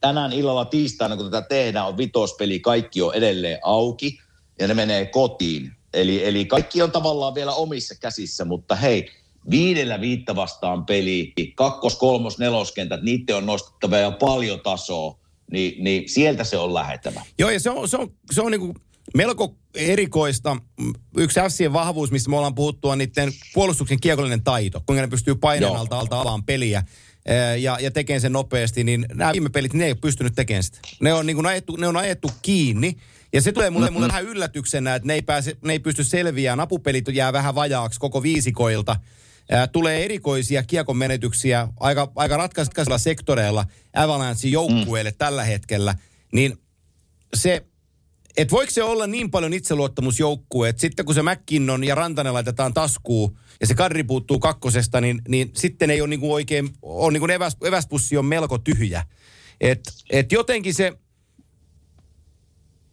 [0.00, 4.18] Tänään illalla tiistaina, kun tätä tehdään, on vitospeli, kaikki on edelleen auki
[4.58, 5.76] ja ne menee kotiin.
[5.94, 9.10] Eli, eli kaikki on tavallaan vielä omissa käsissä, mutta hei,
[9.50, 15.18] viidellä viittä vastaan peli, kakkos, kolmos, neloskentät, niiden on nostettava ja paljon tasoa,
[15.50, 17.22] niin, niin sieltä se on lähettävä.
[17.38, 18.74] Joo, ja se on, se on, se on niin kuin
[19.14, 20.56] melko erikoista.
[21.16, 25.34] Yksi FCn vahvuus, mistä me ollaan puhuttu, on niiden puolustuksen kiekollinen taito, kuinka ne pystyy
[25.34, 26.82] painamaan alta, alta alaan peliä
[27.58, 30.78] ja, ja tekemään sen nopeasti, niin nämä viime pelit, ne ei ole pystynyt tekemään sitä.
[31.00, 32.96] Ne on, niin kuin ajettu, ne on ajettu kiinni,
[33.32, 36.60] ja se tulee mulle, mulle vähän yllätyksenä, että ne ei, pääse, ne ei pysty selviämään.
[36.60, 38.96] Apupelit jää vähän vajaaksi koko viisikoilta.
[39.50, 43.64] Ää, tulee erikoisia kiekon menetyksiä aika, aika ratkaisella sektoreilla
[43.94, 45.16] Avalanche joukkueelle mm.
[45.18, 45.94] tällä hetkellä.
[46.32, 46.58] Niin
[47.34, 47.66] se,
[48.36, 52.74] että voiko se olla niin paljon itseluottamusjoukkue, että sitten kun se McKinnon ja Rantanen laitetaan
[52.74, 57.26] taskuun ja se kadri puuttuu kakkosesta, niin, niin sitten ei ole niinku oikein, on niinku
[57.26, 59.04] eväs, eväspussi on melko tyhjä.
[59.60, 60.92] Et, et jotenkin se,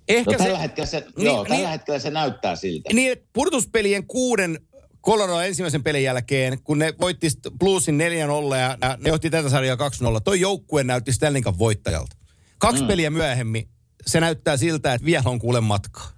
[0.10, 2.90] Ehkä no, tällä, se, hetkellä se, niin, joo, tällä niin, hetkellä se näyttää siltä.
[2.94, 4.60] Niin, pudotuspelien kuuden
[5.06, 7.28] Colorado ensimmäisen pelin jälkeen, kun ne voitti
[7.60, 8.00] Bluesin
[8.54, 9.80] 4-0 ja ne johti tätä sarjaa 2-0,
[10.24, 12.16] toi joukkue näytti Stanley Cup voittajalta.
[12.58, 12.88] Kaksi mm.
[12.88, 13.70] peliä myöhemmin
[14.06, 16.12] se näyttää siltä, että vielä on kuule matkaa.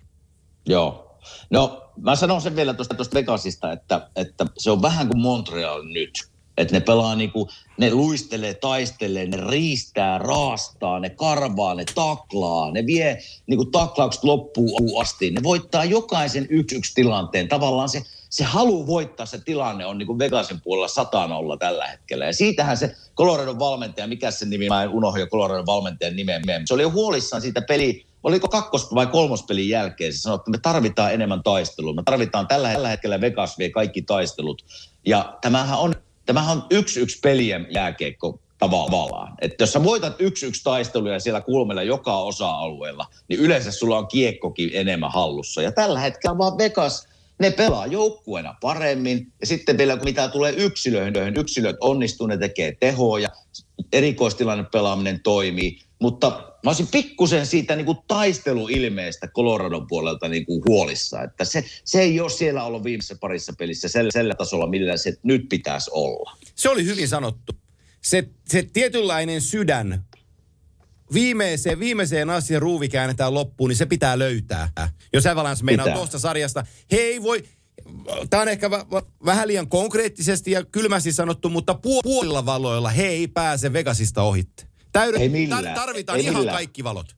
[0.66, 1.20] Joo.
[1.50, 6.31] No, mä sanon sen vielä tuosta Vegasista, että, että se on vähän kuin Montreal nyt.
[6.62, 12.86] Että ne pelaa niinku, ne luistelee, taistelee, ne riistää, raastaa, ne karvaa, ne taklaa, ne
[12.86, 15.32] vie niinku taklaukset loppuun asti.
[15.32, 17.48] Ne voittaa jokaisen yksi yksi tilanteen.
[17.48, 22.26] Tavallaan se, se halu voittaa se tilanne on niinku Vegasin puolella satanolla tällä hetkellä.
[22.26, 26.44] Ja siitähän se Coloradon valmentaja, mikä se nimi, mä en unohda Coloradon valmentajan nimen.
[26.66, 30.58] Se oli jo huolissaan siitä peli, oliko kakkos- vai kolmospelin jälkeen, se sanoi, että me
[30.58, 31.94] tarvitaan enemmän taistelua.
[31.94, 34.66] Me tarvitaan tällä hetkellä Vegas vie kaikki taistelut.
[35.06, 39.34] Ja tämähän on tämähän on yksi yksi pelien jääkeikko tavallaan.
[39.42, 44.08] Että jos sä voitat yksi yksi taisteluja siellä kulmella joka osa-alueella, niin yleensä sulla on
[44.08, 45.62] kiekkokin enemmän hallussa.
[45.62, 47.08] Ja tällä hetkellä vaan Vegas,
[47.40, 49.32] ne pelaa joukkueena paremmin.
[49.40, 53.30] Ja sitten vielä kun mitä tulee yksilöihin, yksilöt onnistuu, ne tekee tehoja,
[53.94, 55.80] erikoistilanne pelaaminen toimii.
[56.00, 61.66] Mutta mä olisin pikkusen siitä niin kuin taisteluilmeestä Coloradon puolelta niin kuin huolissa, että se,
[61.84, 65.92] se ei ole siellä ollut viimeisessä parissa pelissä sellä, sellä tasolla, millä se nyt pitäisi
[65.94, 66.38] olla.
[66.56, 67.54] Se oli hyvin sanottu.
[68.02, 70.04] se, se tietynlainen sydän,
[71.14, 74.70] viimeiseen, viimeiseen asian ruuvi käännetään loppuun, niin se pitää löytää.
[75.14, 77.44] Jos Avalanche meinaa tuosta sarjasta, he ei voi,
[78.30, 83.28] tämä on ehkä v- vähän liian konkreettisesti ja kylmästi sanottu, mutta puolilla valoilla he ei
[83.28, 84.71] pääse Vegasista ohitte.
[84.92, 85.64] Täydet, Ei millään.
[85.66, 86.56] tar- tarvitaan Ei ihan millään.
[86.56, 87.16] kaikki valot.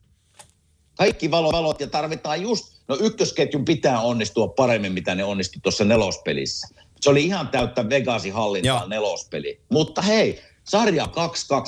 [0.97, 5.83] Kaikki valo, valot ja tarvitaan just, no ykkösketjun pitää onnistua paremmin, mitä ne onnistui tuossa
[5.85, 6.67] nelospelissä.
[7.01, 8.87] Se oli ihan täyttä Vegasin hallintaa Joo.
[8.87, 9.61] nelospeli.
[9.71, 11.07] Mutta hei, sarja 2-2,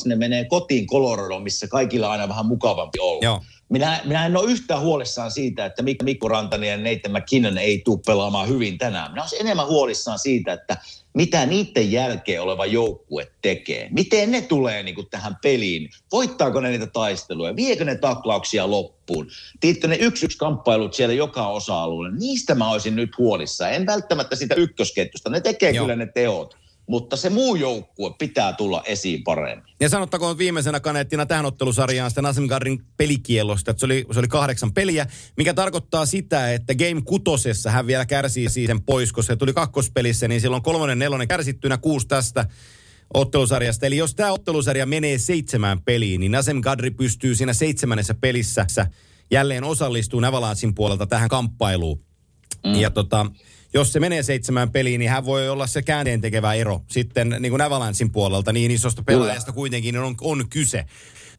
[0.06, 3.20] ne menee kotiin Coloradoon, missä kaikilla on aina vähän mukavampi olla.
[3.24, 3.42] Joo.
[3.70, 7.82] Minä, minä en ole yhtään huolissaan siitä, että Mik- Mikko Rantanen ja Nathan McKinnon ei
[7.86, 9.12] tule pelaamaan hyvin tänään.
[9.12, 10.78] Minä olisin enemmän huolissaan siitä, että
[11.16, 13.88] mitä niiden jälkeen oleva joukkue tekee.
[13.92, 15.90] Miten ne tulee niin kuin tähän peliin?
[16.12, 17.56] Voittaako ne niitä taisteluja?
[17.56, 19.28] Viekö ne taklauksia loppuun?
[19.60, 22.18] Tiedätkö ne yksi yksi kamppailut siellä joka osa-alueella?
[22.18, 23.74] Niistä mä olisin nyt huolissaan.
[23.74, 25.30] En välttämättä sitä ykkösketjusta.
[25.30, 25.86] Ne tekee Joo.
[25.86, 26.65] kyllä ne teot.
[26.88, 29.76] Mutta se muu joukkue pitää tulla esiin paremmin.
[29.80, 34.74] Ja sanottakoon viimeisenä kaneettina tähän ottelusarjaan sitä Nasemgardin pelikielosta, että se oli, se oli kahdeksan
[34.74, 39.54] peliä, mikä tarkoittaa sitä, että Game kutosessa hän vielä kärsii sen pois, koska se tuli
[39.54, 42.46] kakkospelissä, niin silloin kolmonen, nelonen kärsittynä, kuusi tästä
[43.14, 43.86] ottelusarjasta.
[43.86, 48.66] Eli jos tämä ottelusarja menee seitsemään peliin, niin Nasem Gadri pystyy siinä seitsemännessä pelissä
[49.32, 52.06] jälleen osallistumaan Avalansin puolelta tähän kamppailuun.
[52.66, 52.74] Mm.
[52.74, 53.26] Ja tota,
[53.76, 57.50] jos se menee seitsemään peliin, niin hän voi olla se käänteen tekevä ero sitten niin
[57.50, 58.54] kuin Avalansin puolelta.
[58.54, 60.86] Niin isosta pelaajasta kuitenkin on, on kyse.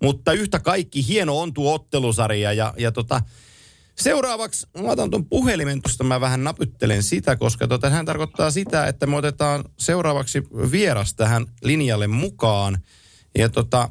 [0.02, 3.20] Mutta yhtä kaikki hieno on tuo ottelusarja ja, ja tota,
[3.98, 8.86] Seuraavaksi mä otan tuon puhelimen, tuosta mä vähän napyttelen sitä, koska tota, hän tarkoittaa sitä,
[8.86, 12.78] että me otetaan seuraavaksi vieras tähän linjalle mukaan.
[13.38, 13.88] Ja tota,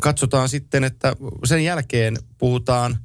[0.00, 2.96] katsotaan sitten, että sen jälkeen puhutaan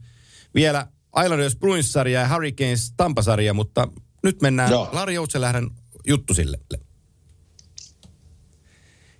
[0.56, 0.88] vielä
[1.23, 3.88] Islanders Bruins-sarja ja Hurricanes Tampasarja, mutta
[4.23, 4.89] nyt mennään Joo.
[4.91, 5.69] Lari Joutsenlähden
[6.08, 6.60] juttusille.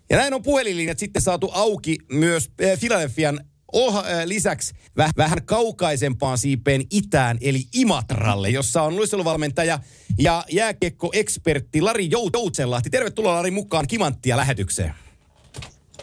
[0.10, 3.39] Ja näin on puhelinlinjat sitten saatu auki myös äh, Philadelphian
[3.71, 9.79] oha, äh, lisäksi väh, vähän kaukaisempaan siipeen itään, eli Imatralle, jossa on luisteluvalmentaja
[10.17, 12.89] ja jääkiekko-ekspertti Lari Jou- Joutsenlahti.
[12.89, 14.93] Tervetuloa Lari mukaan Kimanttia lähetykseen.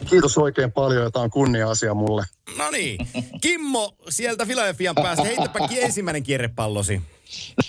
[0.09, 2.23] Kiitos oikein paljon ja tämä on kunnia-asia mulle.
[2.57, 2.97] No niin,
[3.41, 7.01] Kimmo sieltä Philadelphian päästä, heitäpä ensimmäinen kierrepallosi.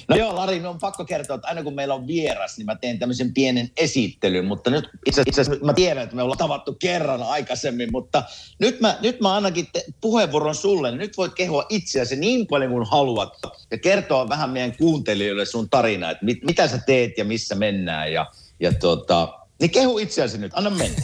[0.08, 2.76] No joo, Lari, minun on pakko kertoa, että aina kun meillä on vieras, niin mä
[2.76, 6.76] teen tämmöisen pienen esittelyn, mutta nyt itse, itse asiassa mä tiedän, että me ollaan tavattu
[6.78, 8.22] kerran aikaisemmin, mutta
[8.58, 12.72] nyt mä, nyt mä ainakin te, puheenvuoron sulle, niin nyt voit kehua itseäsi niin paljon
[12.72, 13.32] kuin haluat
[13.70, 18.12] ja kertoa vähän meidän kuuntelijoille sun tarina, että mit, mitä sä teet ja missä mennään
[18.12, 18.26] ja,
[18.60, 21.02] ja tota, niin kehu itseäsi nyt, anna mennä.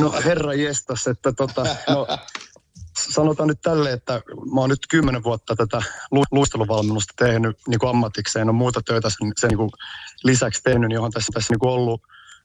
[0.00, 2.06] No herra jestas, että tota, no,
[2.98, 4.22] sanotaan nyt tälle, että
[4.54, 9.08] mä oon nyt kymmenen vuotta tätä lu- luisteluvalmennusta tehnyt niin kuin ammatikseen, on muuta töitä
[9.10, 9.70] sen, sen niin kuin
[10.24, 12.02] lisäksi tehnyt, niin on tässä, tässä niin kuin ollut,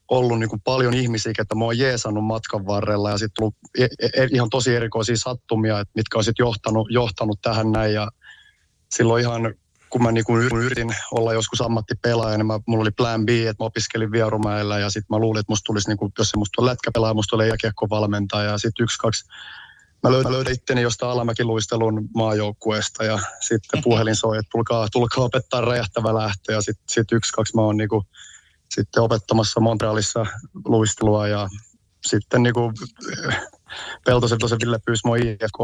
[0.08, 3.84] ollut niin kuin paljon ihmisiä, että mä oon jeesannut matkan varrella ja sitten tullut e-
[4.22, 8.08] e- ihan tosi erikoisia sattumia, että mitkä on sitten johtanut, johtanut tähän näin ja
[8.90, 9.54] silloin ihan
[9.90, 13.66] kun mä niinku yritin olla joskus ammattipelaaja, niin mä, mulla oli plan B, että mä
[13.66, 17.14] opiskelin Vierumäellä ja sitten mä luulin, että musta tulisi, niinku, jos se musta on lätkäpelaaja,
[17.14, 19.24] musta tulee jääkiekkovalmentaja ja sitten yksi, kaksi
[20.02, 25.60] Mä löydän, löydän itteni jostain Alamäki-luistelun maajoukkueesta ja sitten puhelin soi, että tulkaa, tulkaa opettaa
[25.60, 26.52] räjähtävä lähtö.
[26.52, 28.04] Ja sitten sit yksi, kaksi mä oon niinku,
[28.70, 30.26] sitten opettamassa Montrealissa
[30.64, 31.48] luistelua ja
[32.06, 32.72] sitten niinku,
[34.04, 35.58] Peltosen tosi Ville pyysi mua IFK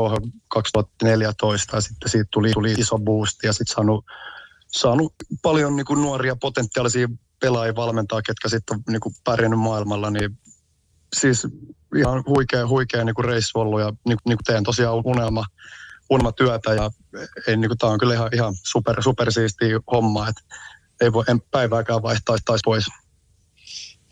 [0.49, 4.05] 2014 ja sitten siitä tuli, tuli iso boost ja sitten saanut,
[4.67, 7.09] saanut paljon niinku nuoria potentiaalisia
[7.41, 10.39] pelaajia valmentaa, ketkä sitten on niinku pärjännyt maailmalla, niin
[11.17, 11.47] siis
[11.97, 15.45] ihan huikea, huikea niinku reissu ollut ja niinku, niinku teen tosiaan unelma,
[16.11, 16.91] unelmatyötä ja
[17.47, 19.29] ei, niinku, tämä on kyllä ihan, ihan super, super
[19.93, 20.43] homma, että
[21.01, 22.87] ei voi en päivääkään vaihtaa taisi pois.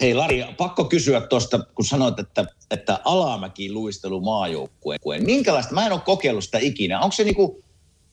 [0.00, 5.24] Hei Lari, pakko kysyä tuosta, kun sanoit, että, että Alamäki luistelu maajoukkueen.
[5.24, 5.74] Minkälaista?
[5.74, 7.00] Mä en ole kokeillut sitä ikinä.
[7.00, 7.64] Onko se niinku,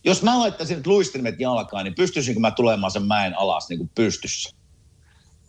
[0.03, 3.91] jos mä laittaisin nyt luistelimet jalkaan, niin pystyisinkö mä tulemaan sen mäen alas niin kuin
[3.95, 4.49] pystyssä?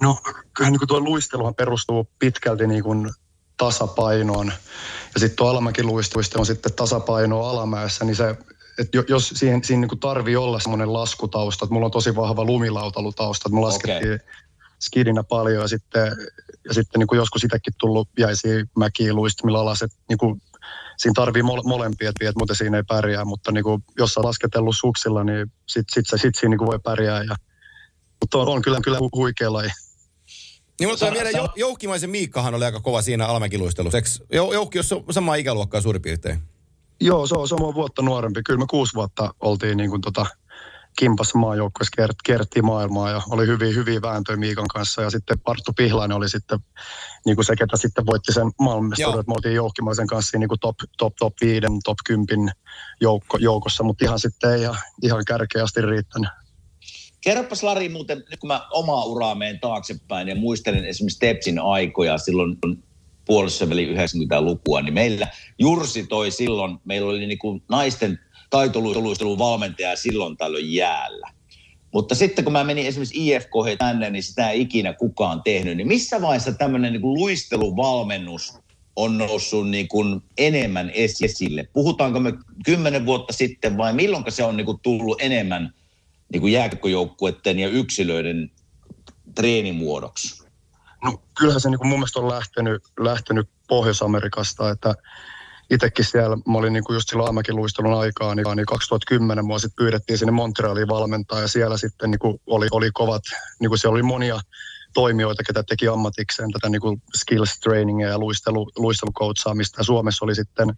[0.01, 0.19] No
[0.55, 3.11] kyllähän niin tuo luisteluhan perustuu pitkälti niin kuin
[3.57, 4.53] tasapainoon.
[5.15, 8.37] Ja sitten tuo alamäki luistelu on sitten tasapainoa alamäessä, niin se,
[8.79, 12.45] että jo- jos siihen, siinä niin tarvii olla semmoinen laskutausta, että mulla on tosi vahva
[12.45, 14.27] lumilautalutausta, että me laskettiin okay.
[14.83, 16.17] Skidinä paljon ja sitten,
[16.69, 20.43] ja sitten niin kuin joskus itsekin tullut jäisiä mäkiä luistimilla alas, että niin kuin,
[20.97, 24.77] siinä tarvii mole, molempia, että muuten siinä ei pärjää, mutta niin kuin, jos on lasketellut
[24.79, 27.23] suksilla, niin sitten sit, sit siinä niin kuin voi pärjää.
[27.23, 27.37] Ja,
[28.21, 29.71] mutta on, on kyllä, kyllä hu- huikea laji.
[30.81, 33.99] Niin Sa- vielä, Jou- Joukkimaisen Miikkahan oli aika kova siinä Alamäkiluistelussa.
[33.99, 36.43] Eikö Jou- Joukki, jos on samaa ikäluokkaa suurin piirtein?
[37.01, 38.41] Joo, se on sama vuotta nuorempi.
[38.43, 40.27] Kyllä me kuusi vuotta oltiin niin kuin tota,
[40.99, 45.03] kimpas maajoukkueessa kert, kertti maailmaa ja oli hyvin, hyvin vääntöjä Miikan kanssa.
[45.03, 46.59] Ja sitten Arttu Pihlainen oli sitten
[47.27, 49.25] niin kuin se, ketä sitten voitti sen maailmanmestaruuden.
[49.27, 52.51] Me oltiin Joukkimaisen kanssa niin kuin top, top, top 5, top 10
[53.01, 56.31] joukko, joukossa, mutta ihan sitten ei ihan, ihan kärkeästi riittänyt.
[57.21, 62.19] Kerropas Lari muuten, nyt kun mä omaa uraa menen taaksepäin ja muistelen esimerkiksi Tepsin aikoja
[62.19, 62.57] silloin
[63.25, 65.29] puolessa väli 90-lukua, niin meillä
[65.59, 68.19] Jursi toi silloin, meillä oli niin kuin naisten
[68.53, 71.31] taitoluistelun valmentaja silloin tällöin jäällä.
[71.93, 75.77] Mutta sitten kun mä menin esimerkiksi IFK tänne, niin sitä ei ikinä kukaan tehnyt.
[75.77, 78.55] Niin missä vaiheessa tämmöinen niin luisteluvalmennus
[78.97, 81.69] on noussut niin kuin enemmän esille?
[81.73, 82.33] Puhutaanko me
[82.65, 85.75] kymmenen vuotta sitten vai milloin se on niin kuin tullut enemmän
[86.33, 86.53] niin kuin
[87.59, 88.51] ja yksilöiden
[89.35, 90.45] treenimuodoksi?
[91.05, 94.95] No kyllähän se niin kuin mun mielestä on lähtenyt, lähtenyt Pohjois-Amerikasta, että
[95.73, 99.85] itsekin siellä, mä olin niin kuin just silloin luistelun aikaa, niin, niin 2010 mua sitten
[99.85, 103.23] pyydettiin sinne Montrealiin valmentaa ja siellä sitten niin kuin oli, oli kovat,
[103.61, 104.41] niin kuin siellä oli monia
[104.95, 109.85] toimijoita, ketä teki ammatikseen tätä niin kuin skills trainingia ja luistelu, luistelukoutsaamista.
[109.85, 110.73] Suomessa oli sitten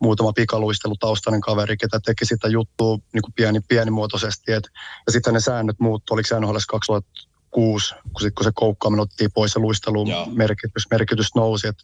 [0.00, 4.52] muutama pikaluistelutaustainen kaveri, ketä teki sitä juttua niin kuin pieni, pienimuotoisesti.
[4.52, 4.68] Et,
[5.06, 9.54] ja sitten ne säännöt muuttu, oliko NHL 2006, kun, sit, kun se koukkaaminen otettiin pois
[9.54, 11.68] ja luistelun merkitys, merkitys nousi.
[11.68, 11.76] Et,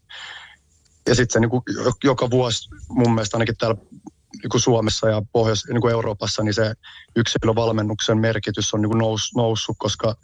[1.08, 1.62] ja sitten se niin kuin,
[2.04, 3.76] joka vuosi mun mielestä ainakin täällä
[4.42, 6.74] niin kuin Suomessa ja Pohjois, niin kuin Euroopassa, niin se
[7.16, 10.16] yksilövalmennuksen merkitys on niin kuin nous, noussut, koska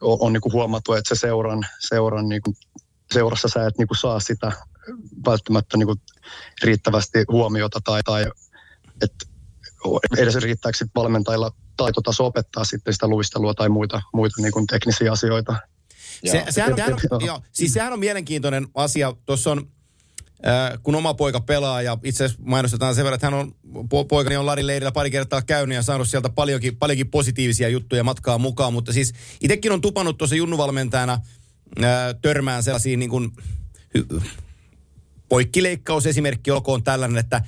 [0.00, 2.56] on, on niin kuin huomattu, että se seuran, seuran niin kuin,
[3.12, 4.52] seurassa sä et niin kuin saa sitä
[5.26, 6.00] välttämättä niin kuin
[6.62, 8.26] riittävästi huomiota tai, tai
[9.02, 9.26] että
[10.16, 15.56] edes riittääkö valmentajilla taitotaso opettaa sitten sitä luistelua tai muita, muita niin kuin teknisiä asioita.
[16.24, 19.12] Se, sehän, on, sehän, on, joo, siis sehän on mielenkiintoinen asia.
[19.26, 19.70] Tuossa on
[20.82, 24.36] kun oma poika pelaa ja itse asiassa mainostetaan sen verran, että hän on, po- poikani
[24.36, 28.72] on Larin leirillä pari kertaa käynyt ja saanut sieltä paljonkin, paljonkin positiivisia juttuja matkaa mukaan,
[28.72, 31.90] mutta siis itsekin on tupannut tuossa junnuvalmentajana äh,
[32.22, 33.30] törmään sellaisiin niin kuin,
[33.94, 34.06] hy,
[35.28, 37.44] poikkileikkaus esimerkki olkoon tällainen, että äh,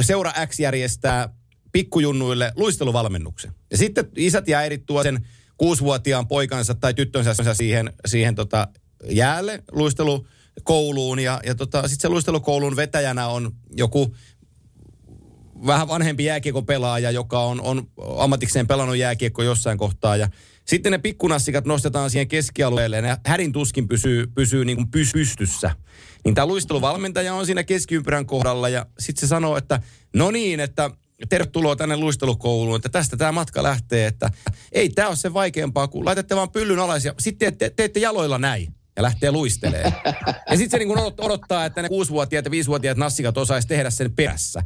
[0.00, 1.28] seura X järjestää
[1.72, 3.52] pikkujunnuille luisteluvalmennuksen.
[3.70, 8.68] Ja sitten isät ja äidit tuo sen kuusivuotiaan poikansa tai tyttönsä siihen, siihen tota
[9.10, 10.26] jäälle luistelu
[10.64, 14.14] kouluun ja, ja tota, sitten se luistelukoulun vetäjänä on joku
[15.66, 20.28] vähän vanhempi jääkiekko pelaaja, joka on, on ammatikseen pelannut jääkiekko jossain kohtaa ja
[20.64, 25.70] sitten ne pikkunassikat nostetaan siihen keskialueelle ja hädin tuskin pysyy, pysyy niin kuin pystyssä.
[26.24, 29.82] Niin tämä luisteluvalmentaja on siinä keskiympyrän kohdalla ja sitten se sanoo, että
[30.14, 30.90] no niin, että
[31.28, 34.30] tervetuloa tänne luistelukouluun, että tästä tämä matka lähtee, että
[34.72, 38.00] ei tämä ole se vaikeampaa, kun laitatte vaan pyllyn alas ja sitten te, te, teette
[38.00, 39.92] jaloilla näin ja lähtee luistelemaan.
[40.50, 44.62] Ja sitten se niin odottaa, että ne kuusivuotiaat ja viisivuotiaat nassikat osaisi tehdä sen perässä.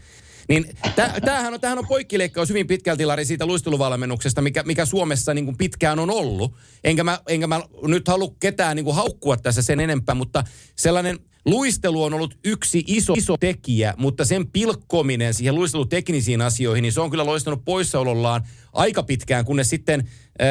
[0.49, 0.77] Niin
[1.25, 5.57] tämähän on, tämähän on poikkileikkaus hyvin pitkälti, Lari, siitä luisteluvalmennuksesta, mikä, mikä Suomessa niin kuin
[5.57, 6.55] pitkään on ollut.
[6.85, 10.45] Enkä mä, enkä mä nyt halua ketään niin kuin haukkua tässä sen enempää, mutta
[10.77, 16.93] sellainen luistelu on ollut yksi iso, iso tekijä, mutta sen pilkkominen siihen luisteluteknisiin asioihin, niin
[16.93, 20.09] se on kyllä loistanut poissaolollaan aika pitkään, kunnes sitten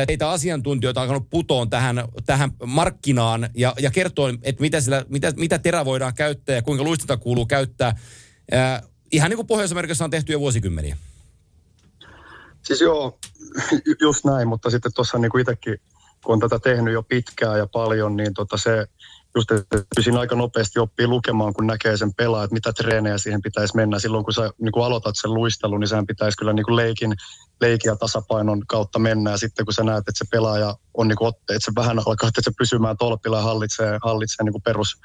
[0.08, 5.34] teitä asiantuntijoita on alkanut putoon tähän, tähän markkinaan ja, ja kertoo, että mitä, sillä, mitä,
[5.36, 7.95] mitä terä voidaan käyttää ja kuinka luistetta kuuluu käyttää.
[8.54, 10.97] Äh, ihan niin kuin Pohjois-Amerikassa on tehty jo vuosikymmeniä.
[12.62, 13.19] Siis joo,
[14.01, 15.77] just näin, mutta sitten tuossa niin kuin itsekin,
[16.25, 18.88] kun on tätä tehnyt jo pitkään ja paljon, niin tota se
[19.36, 23.41] just, että siinä aika nopeasti oppii lukemaan, kun näkee sen pelaa, että mitä treenejä siihen
[23.41, 24.00] pitäisi mennä.
[24.00, 27.13] Silloin kun sä niin kun aloitat sen luistelun, niin sehän pitäisi kyllä niin leikin,
[27.62, 29.32] leikin ja tasapainon kautta mennä.
[29.32, 32.28] Ja sitten kun sä näet, että se pelaaja on, niin kuin, että se vähän alkaa,
[32.28, 35.02] että se pysymään tolpilla ja hallitsee, hallitsee niin perus,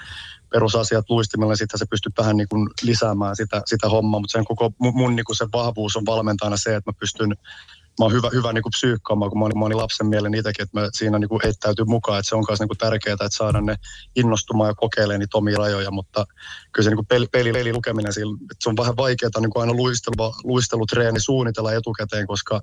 [0.50, 2.48] perusasiat luistimella, niin sitten se pystyy vähän niin
[2.82, 4.20] lisäämään sitä, sitä hommaa.
[4.20, 7.36] Mutta sen koko mun niin se vahvuus on valmentajana se, että mä pystyn
[7.98, 10.62] mä oon hyvä, hyvä niin kuin psyykkaamaan, kun mä oon, mä oon lapsen mielen itsekin,
[10.62, 13.66] että mä siinä niin kuin heittäytyy mukaan, että se on myös niin tärkeää, että saadaan
[13.66, 13.76] ne
[14.16, 16.26] innostumaan ja kokeilemaan niitä omia rajoja, mutta
[16.72, 20.34] kyllä se niin peli, peli, peli lukeminen, että se on vähän vaikeaa niin aina luistelu,
[20.44, 22.60] luistelutreeni suunnitella etukäteen, koska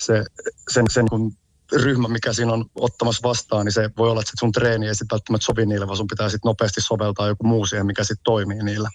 [0.00, 0.24] se,
[0.70, 1.32] sen, sen kun
[1.72, 5.16] ryhmä, mikä siinä on ottamassa vastaan, niin se voi olla, että sun treeni ei sitten
[5.16, 8.62] välttämättä sovi niille, vaan sun pitää sitten nopeasti soveltaa joku muu siihen, mikä sitten toimii
[8.62, 8.90] niillä.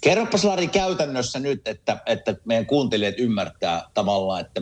[0.00, 4.60] Kerropas Lari käytännössä nyt, että, että meidän kuuntelijat ymmärtää tavallaan, että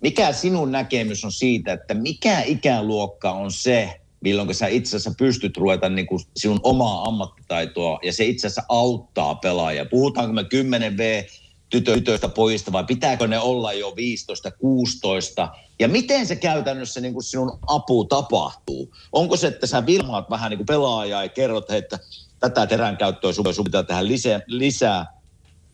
[0.00, 5.56] mikä sinun näkemys on siitä, että mikä ikäluokka on se, milloin sä itse asiassa pystyt
[5.56, 9.84] ruveta niin kuin sinun omaa ammattitaitoa ja se itse asiassa auttaa pelaajia?
[9.84, 11.28] Puhutaanko me 10V
[11.70, 15.48] tytöistä pojista vai pitääkö ne olla jo 15, 16?
[15.78, 18.94] Ja miten se käytännössä niin kuin sinun apu tapahtuu?
[19.12, 21.98] Onko se, että sä vilmaat vähän niin kuin pelaajaa ja kerrot, että
[22.40, 25.06] tätä terän käyttöä sun pitää tehdä lisää, lisää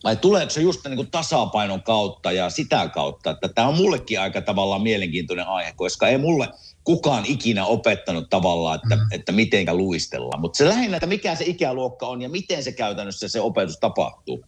[0.05, 4.21] vai tuleeko se just niin kuin tasapainon kautta ja sitä kautta, että tämä on mullekin
[4.21, 6.49] aika tavallaan mielenkiintoinen aihe, koska ei mulle
[6.85, 9.03] kukaan ikinä opettanut tavallaan, että, mm.
[9.11, 10.41] että mitenkä luistellaan.
[10.41, 14.45] Mutta se lähinnä, että mikä se ikäluokka on ja miten se käytännössä se opetus tapahtuu.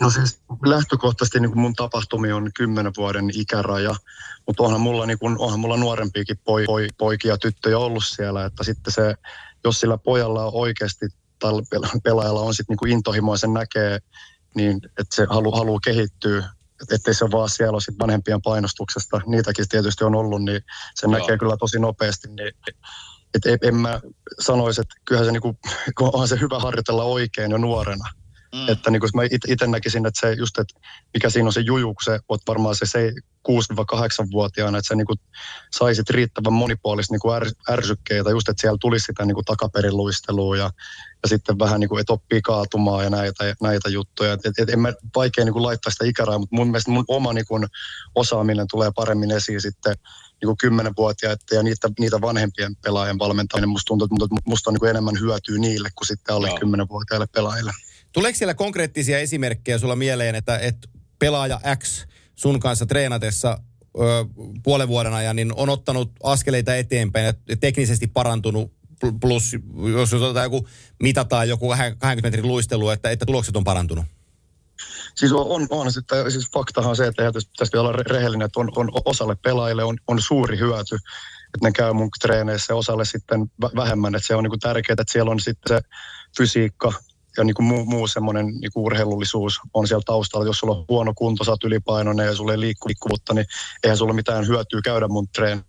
[0.00, 3.94] No siis lähtökohtaisesti niin mun tapahtumi on 10 vuoden ikäraja,
[4.46, 8.64] mutta onhan mulla, niin kun, onhan mulla nuorempiakin poi, poi, poikia tyttöjä ollut siellä, että
[8.64, 9.14] sitten se,
[9.64, 11.06] jos sillä pojalla on oikeasti
[11.38, 11.62] tällä
[12.02, 13.98] pelaajalla on sitten niin intohimoa sen näkee,
[14.54, 16.38] niin että se halu, haluaa kehittyä,
[16.82, 20.62] että ettei se vaan siellä ole sit vanhempien painostuksesta, niitäkin tietysti on ollut, niin
[20.94, 22.52] se näkee kyllä tosi nopeasti, niin
[23.34, 24.00] että en mä
[24.40, 25.58] sanoisi, että kyllähän se, niin kuin,
[26.00, 28.04] onhan se hyvä harjoitella oikein jo nuorena.
[28.54, 28.68] Mm.
[28.68, 30.80] Että niin kuin mä itse näkisin, että se just, että
[31.14, 33.12] mikä siinä on se juju, kun se oot varmaan se, se
[33.48, 35.18] 6-8-vuotiaana, että sä niin kuin
[35.72, 39.96] saisit riittävän monipuolista niin kuin är, ärsykkeitä, just että siellä tulisi sitä niin kuin takaperin
[39.96, 40.70] luistelua ja,
[41.22, 44.32] ja sitten vähän niin kuin, että oppii kaatumaan ja näitä, näitä juttuja.
[44.32, 47.04] Et, et, et en mä vaikea niin kuin laittaa sitä ikärajaa, mutta mun mielestä mun
[47.08, 47.66] oma niin kuin
[48.14, 49.94] osaaminen tulee paremmin esiin sitten
[50.40, 53.68] niin kuin kymmenenvuotiaiden ja niitä, niitä vanhempien pelaajien valmentaminen.
[53.68, 57.72] Musta tuntuu, että musta on niin kuin enemmän hyötyä niille kuin sitten alle kymmenenvuotiaille pelaajille.
[58.14, 60.88] Tuleeko siellä konkreettisia esimerkkejä sulla mieleen, että, että
[61.18, 63.58] pelaaja X sun kanssa treenatessa
[63.98, 64.00] ö,
[64.62, 68.72] puolen vuoden ajan, niin on ottanut askeleita eteenpäin ja teknisesti parantunut
[69.20, 69.56] plus,
[69.92, 70.68] jos otetaan joku,
[71.02, 74.04] mitataan joku 20 metrin luistelu, että, että tulokset on parantunut?
[75.14, 77.22] Siis on, on, on sitten, siis faktahan on se, että
[77.56, 80.94] tästä olla rehellinen, että on, on osalle pelaajille on, on suuri hyöty,
[81.54, 85.30] että ne käy mun treeneissä osalle sitten vähemmän, että se on niin tärkeää, että siellä
[85.30, 85.88] on sitten se
[86.36, 86.92] fysiikka,
[87.36, 90.46] ja niin kuin muu, muu semmoinen niin kuin urheilullisuus on siellä taustalla.
[90.46, 93.46] Jos sulla on huono kunto, sä oot ylipainoinen ja sulla ei liikkuvuutta, niin
[93.82, 95.64] eihän sulla mitään hyötyä käydä mun treen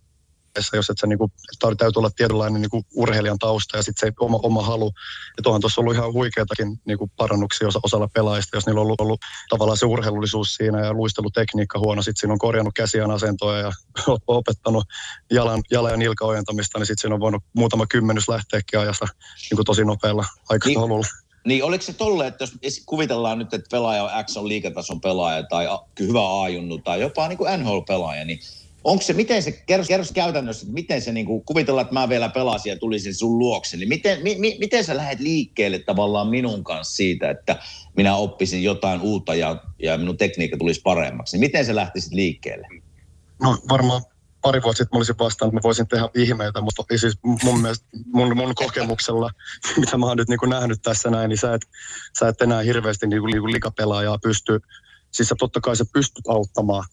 [0.72, 4.62] jos et sä niinku, täytyy olla tietynlainen niinku urheilijan tausta ja sitten se oma, oma
[4.62, 4.92] halu.
[5.38, 9.00] Että onhan tuossa ollut ihan huikeatakin niinku parannuksia osa, osalla pelaajista, jos niillä on ollut,
[9.00, 12.02] ollut tavallaan se urheilullisuus siinä ja luistelutekniikka huono.
[12.02, 13.72] Sitten siinä on korjannut käsiään asentoja ja
[14.26, 14.84] opettanut
[15.30, 19.06] jalan, jalan ja nilkaojentamista, niin sitten siinä on voinut muutama kymmenys lähteäkin ajasta
[19.50, 21.06] niinku tosi nopealla aikataululla.
[21.06, 25.42] Niin niin oliko se tolle, että jos kuvitellaan nyt, että pelaaja X on liikatason pelaaja
[25.42, 25.66] tai
[26.00, 28.38] hyvä ajunnu tai jopa niin kuin NHL-pelaaja, niin
[28.84, 32.08] onko se, miten se, kerros, kerros käytännössä, että miten se niin kuin, kuvitellaan, että mä
[32.08, 36.28] vielä pelasin ja tulisin sun luokse, niin miten, mi, mi, miten sä lähdet liikkeelle tavallaan
[36.28, 37.56] minun kanssa siitä, että
[37.96, 42.68] minä oppisin jotain uutta ja, ja minun tekniikka tulisi paremmaksi, niin miten sä lähtisit liikkeelle?
[43.42, 44.02] No varmaan
[44.46, 47.86] pari vuotta sitten mä olisin vastannut, että mä voisin tehdä ihmeitä, mutta siis mun, mielestä,
[48.06, 49.30] mun, mun kokemuksella,
[49.80, 51.62] mitä mä oon nyt niin kuin nähnyt tässä näin, niin sä et,
[52.18, 54.60] sä et enää hirveästi niin kuin, niin kuin likapelaajaa pysty,
[55.10, 56.84] siis sä totta kai sä pystyt auttamaan,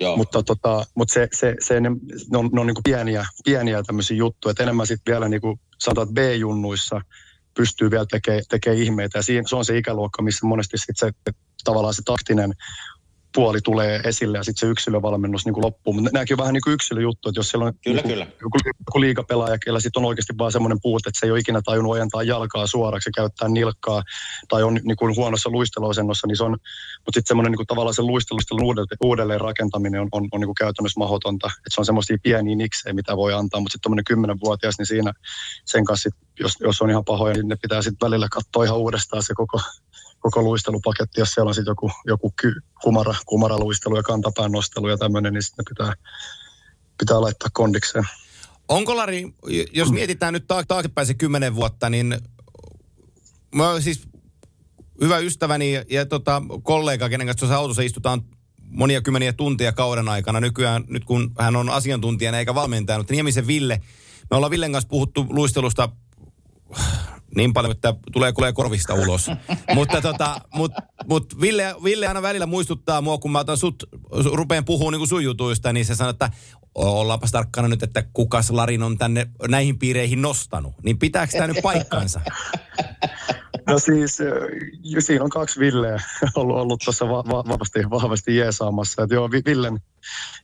[0.00, 0.16] Joo.
[0.16, 1.90] Mutta, tota, mutta se, se, se, ne,
[2.30, 5.40] ne on, ne on niin kuin pieniä, pieniä tämmöisiä juttuja, että enemmän sitten vielä niin
[5.40, 7.00] kuin sanotaan, B-junnuissa
[7.54, 9.18] pystyy vielä tekemään tekee ihmeitä.
[9.18, 11.32] Ja siinä, se on se ikäluokka, missä monesti sitten se
[11.64, 12.52] tavallaan se taktinen
[13.34, 15.92] puoli tulee esille ja sitten se yksilövalmennus niin kuin loppuu.
[15.92, 18.26] Mutta nämäkin on vähän niin kuin yksilöjuttu, että jos siellä on kyllä, niin kuin, kyllä.
[18.42, 21.60] Joku, joku liikapelaaja, kellä sitten on oikeasti vaan semmoinen puute, että se ei ole ikinä
[21.64, 24.02] tajunnut ojentaa jalkaa suoraksi ja käyttää nilkkaa
[24.48, 27.94] tai on niin kuin huonossa luisteluasennossa, niin se on, mutta sitten semmoinen niin kuin tavallaan
[27.94, 31.46] se luistelun uudelleen, uudelleen rakentaminen on, on, on niin kuin käytännössä mahdotonta.
[31.46, 35.12] Että se on semmoisia pieniä niksejä, mitä voi antaa, mutta sitten tuommoinen kymmenenvuotias, niin siinä
[35.64, 38.78] sen kanssa, sit, jos, jos on ihan pahoja, niin ne pitää sitten välillä katsoa ihan
[38.78, 39.60] uudestaan se koko
[40.20, 44.98] koko luistelupaketti, jos siellä on sitten joku, joku ky, kumara, kumaraluistelu ja kantapään nostelu ja
[44.98, 45.94] tämmöinen, niin sitten pitää,
[46.98, 48.04] pitää laittaa kondikseen.
[48.68, 49.34] Onko Lari,
[49.72, 52.18] jos mietitään nyt taaksepäin se kymmenen vuotta, niin
[53.54, 54.08] mä siis
[55.00, 58.22] hyvä ystäväni ja, ja tota, kollega, kenen kanssa tuossa autossa istutaan
[58.62, 60.40] monia kymmeniä tuntia kauden aikana.
[60.40, 63.80] Nykyään, nyt kun hän on asiantuntijana eikä valmentaja, mutta Niemisen Ville,
[64.30, 65.88] me ollaan Villen kanssa puhuttu luistelusta
[67.36, 69.30] niin paljon, että tulee kuulee korvista ulos.
[69.74, 70.72] mutta tota, mut,
[71.08, 73.84] mut Ville, Ville aina välillä muistuttaa mua, kun mä otan sut,
[74.32, 76.30] rupeen puhumaan niin sun jutuista, niin se sanoo, että
[76.74, 80.74] ollaanpas tarkkana nyt, että kukas Larin on tänne näihin piireihin nostanut.
[80.82, 82.20] Niin pitääkö tämä nyt paikkansa?
[83.66, 84.18] No siis,
[84.98, 86.02] siinä on kaksi Villeä
[86.36, 89.02] ollut, ollut tuossa va- va- vahvasti, vahvasti jeesaamassa.
[89.02, 89.80] Et joo, Villen,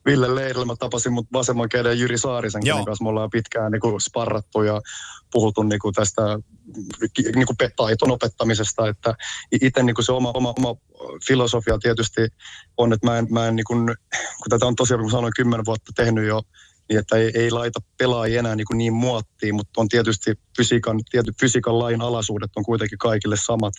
[0.07, 4.01] Ville Leirillä mä tapasin mut vasemman käden Jyri Saarisen, kanssa me ollaan pitkään niin kuin
[4.01, 4.81] sparrattu ja
[5.33, 6.23] puhuttu niin kuin tästä
[7.35, 9.15] niin kuin taiton opettamisesta, että
[9.61, 10.77] itse niin kuin se oma, oma, oma
[11.27, 12.21] filosofia tietysti
[12.77, 13.87] on, että mä en, mä en niin kuin,
[14.43, 16.43] kun tätä on tosiaan, kun sanoin, kymmenen vuotta tehnyt jo,
[16.89, 21.01] niin että ei, ei laita pelaajia enää niin, kuin niin muottiin, mutta on tietysti fysiikan,
[21.11, 23.75] tiety, fysiikan lain alaisuudet on kuitenkin kaikille samat.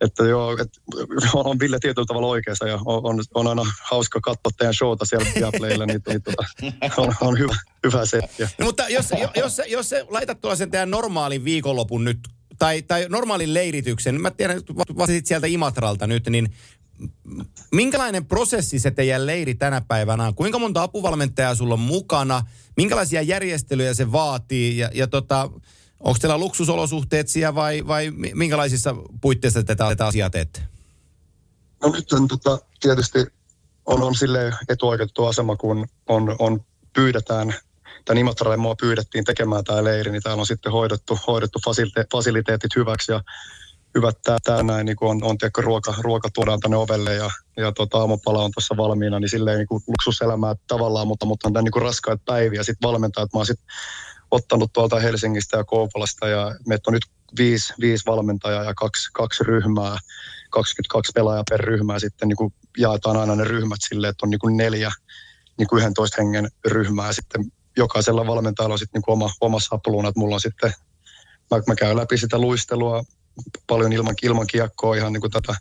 [0.00, 0.68] Että joo, et,
[1.34, 5.86] on Ville tietyllä tavalla oikeassa ja on, on, aina hauska katsoa teidän showta siellä Viaplaylla,
[5.86, 6.44] niin, niin tota,
[6.96, 8.42] on, on hyvä, hyvä setti.
[8.42, 12.18] No, mutta jos, jos, jos, jos se laitat tuollaisen teidän normaalin viikonlopun nyt
[12.58, 14.60] tai, tai normaalin leirityksen, mä tiedän,
[14.98, 16.52] vastasit sieltä Imatralta nyt, niin
[17.72, 20.34] minkälainen prosessi se teidän leiri tänä päivänä on?
[20.34, 22.42] Kuinka monta apuvalmentajaa sulla on mukana?
[22.76, 24.78] Minkälaisia järjestelyjä se vaatii?
[24.78, 25.50] Ja, ja tota,
[26.00, 30.62] onko teillä luksusolosuhteet siellä vai, vai minkälaisissa puitteissa te tätä asiaa teette?
[31.82, 33.18] No nyt on, tota, tietysti
[33.86, 37.54] on, on sille etuoikeutettu asema, kun on, on pyydetään
[38.04, 42.76] tämän Imatralle mua pyydettiin tekemään tämä leiri, niin täällä on sitten hoidettu, hoidettu fasilite, fasiliteetit
[42.76, 43.20] hyväksi ja
[43.94, 47.72] hyvät tää, tää näin, niin on, on tiedätkö, ruoka, ruoka tuodaan tänne ovelle ja, ja
[47.72, 51.64] tota, aamupala on tuossa valmiina, niin silleen niin kuin luksuselämää tavallaan, mutta, mutta on tämän
[51.64, 52.62] niin raskaat päiviä.
[52.62, 53.66] Sitten valmentajat mä oon sitten
[54.34, 57.06] ottanut tuolta Helsingistä ja Kouvolasta ja meitä on nyt
[57.38, 59.98] viisi, viisi valmentajaa ja kaksi, kaksi ryhmää,
[60.50, 61.98] 22 pelaajaa per ryhmää.
[61.98, 64.92] Sitten niin kuin jaetaan aina ne ryhmät silleen, että on niin kuin neljä
[65.58, 67.12] niin kuin 11 hengen ryhmää.
[67.12, 70.72] Sitten jokaisella valmentajalla on sitten niin kuin oma, oma sapluuna, että mulla on sitten,
[71.50, 73.04] mä, mä käyn läpi sitä luistelua,
[73.66, 75.54] paljon ilman, ilman kiekkoa, ihan niin kuin tätä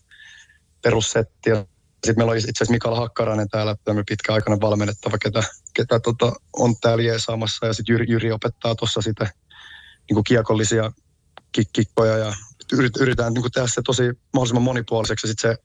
[0.82, 1.66] perussettiä.
[2.04, 5.44] Sitten meillä on itse asiassa Mikael Hakkarainen täällä, tämmöinen pitkäaikainen valmennettava, ketä,
[5.74, 7.66] ketä tota, on täällä jeesaamassa.
[7.66, 9.28] Ja sitten Jyri, Jyri opettaa tuossa sitten
[10.10, 10.92] niin kuin kiekollisia
[11.74, 12.34] kikkoja ja
[13.00, 15.28] yritetään niin kuin tehdä se tosi mahdollisimman monipuoliseksi.
[15.28, 15.58] Sitten se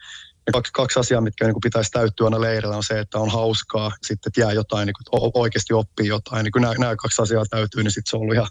[0.52, 3.92] kaksi, kaksi asiaa, mitkä niin kuin pitäisi täyttyä aina leirillä, on se, että on hauskaa,
[4.02, 6.44] sitten että jää jotain, niin kuin, oikeasti oppii jotain.
[6.44, 8.48] Niin kun nämä, nämä kaksi asiaa täytyy, niin sitten se on ollut ihan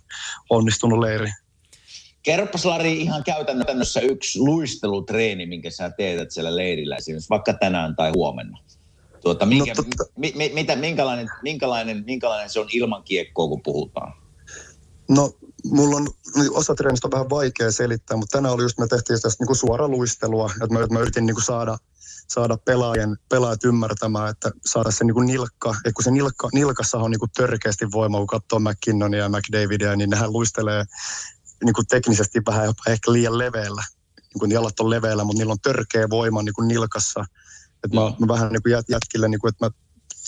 [0.49, 1.31] onnistunut leiri.
[2.23, 8.11] Kerropas Lari ihan käytännössä yksi luistelutreeni, minkä sä teet siellä leirillä esimerkiksi vaikka tänään tai
[8.15, 8.57] huomenna.
[9.21, 10.13] Tuota, minkä, no, totta.
[10.17, 14.13] mi, mi, mitä, minkälainen, minkälainen, minkälainen se on ilman kiekkoa, kun puhutaan?
[15.09, 15.31] No
[15.65, 16.07] mulla on
[16.51, 19.87] osa treenistä on vähän vaikea selittää, mutta tänään oli just, me tehtiin tästä niin suora
[19.87, 21.77] luistelua, että mä, mä yritin niin kuin saada,
[22.27, 26.97] saada pelaajien, pelaajat ymmärtämään, että saada se niin kuin nilkka, että kun se nilkka, nilkassa
[26.97, 30.85] on niin kuin törkeästi voima, kun katsoo McKinnonia ja McDavidia, niin nehän luistelee
[31.63, 33.83] niin kuin teknisesti vähän jopa ehkä liian leveällä.
[34.17, 37.25] Niin kuin jalat on leveällä, mutta niillä on törkeä voima niin kuin nilkassa.
[37.83, 39.71] Että mä, mä vähän niin kuin jätkille, niin kuin, että mä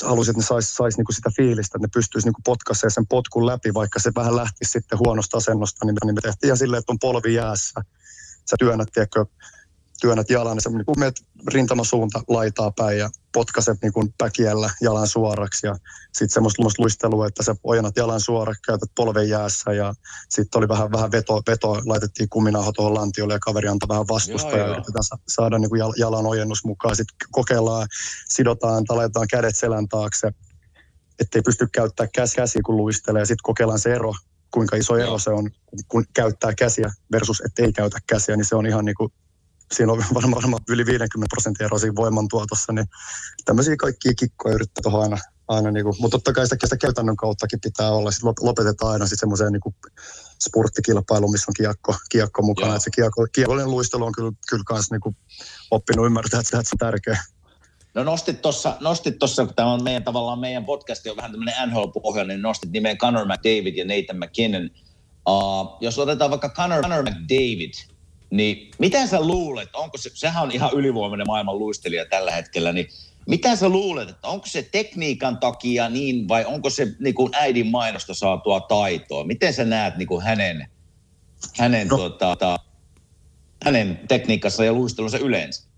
[0.04, 3.46] halusin, että ne sais, sais niinku sitä fiilistä, että ne pystyisi niinku potkaisemaan sen potkun
[3.46, 6.92] läpi, vaikka se vähän lähti sitten huonosta asennosta, niin, niin me tehtiin ihan silleen, että
[6.92, 7.82] on polvi jäässä.
[8.50, 9.26] Sä työnnät, tiedätkö,
[10.02, 11.16] työnnät jalan, niin sä niin menet
[11.48, 15.76] rintamasuunta laitaa päin ja potkaset niin päkiällä jalan suoraksi ja
[16.14, 19.94] sitten semmoista, luistelua, että sä ojennat jalan suoraksi, käytät polven jäässä ja
[20.30, 24.50] sitten oli vähän, vähän veto, veto, laitettiin kuminaho tuohon lantiolle ja kaveri antoi vähän vastusta
[24.50, 24.74] joo, ja joo.
[24.74, 26.96] yritetään saada niin kuin jalan ojennus mukaan.
[26.96, 27.88] Sitten kokeillaan,
[28.30, 30.32] sidotaan, laitetaan kädet selän taakse,
[31.20, 33.26] ettei pysty käyttämään käsi, käsi kun luistelee.
[33.26, 34.14] Sitten kokeillaan se ero,
[34.52, 35.50] kuinka iso ero se on,
[35.88, 39.14] kun käyttää käsiä versus ettei käytä käsiä, niin se on ihan niin kuin
[39.74, 42.86] siinä on varmaan, varmaan yli 50 prosenttia ero siinä voimantuotossa, niin
[43.46, 45.18] tämmöisiä kaikkia kikkoja yrittää tuohon aina,
[45.48, 48.12] aina niin kuin, mutta totta kai sitä, sitä käytännön kauttakin pitää olla.
[48.12, 49.96] Sitten lopetetaan aina sitten semmoiseen niin
[50.42, 52.76] spurttikilpailuun, missä on kiekko, kiekko mukana.
[52.76, 55.18] Että se kiekko, kiekollinen luistelu on kyllä, kyllä kans niin kuin
[55.72, 57.18] oppinut ymmärtää, että se on tärkeä.
[57.94, 61.56] No nostit tuossa, nostit tossa, kun tämä on meidän tavallaan meidän podcast on vähän tämmöinen
[61.70, 64.70] NHL-pohjainen, niin nostit nimeen Conor McDavid ja Nathan McKinnon.
[65.30, 67.74] Uh, jos otetaan vaikka Conor, Conor McDavid,
[68.30, 72.88] niin mitä sä luulet, onko se, sehän on ihan ylivoimainen maailman luistelija tällä hetkellä, niin
[73.28, 77.68] mitä sä luulet, että onko se tekniikan takia niin vai onko se niin kuin äidin
[77.68, 79.24] mainosta saatua taitoa?
[79.24, 80.68] Miten sä näet niin kuin hänen,
[81.58, 81.98] hänen, no.
[82.10, 82.60] tuota,
[83.66, 85.70] hänen tekniikassa ja luistelunsa yleensä?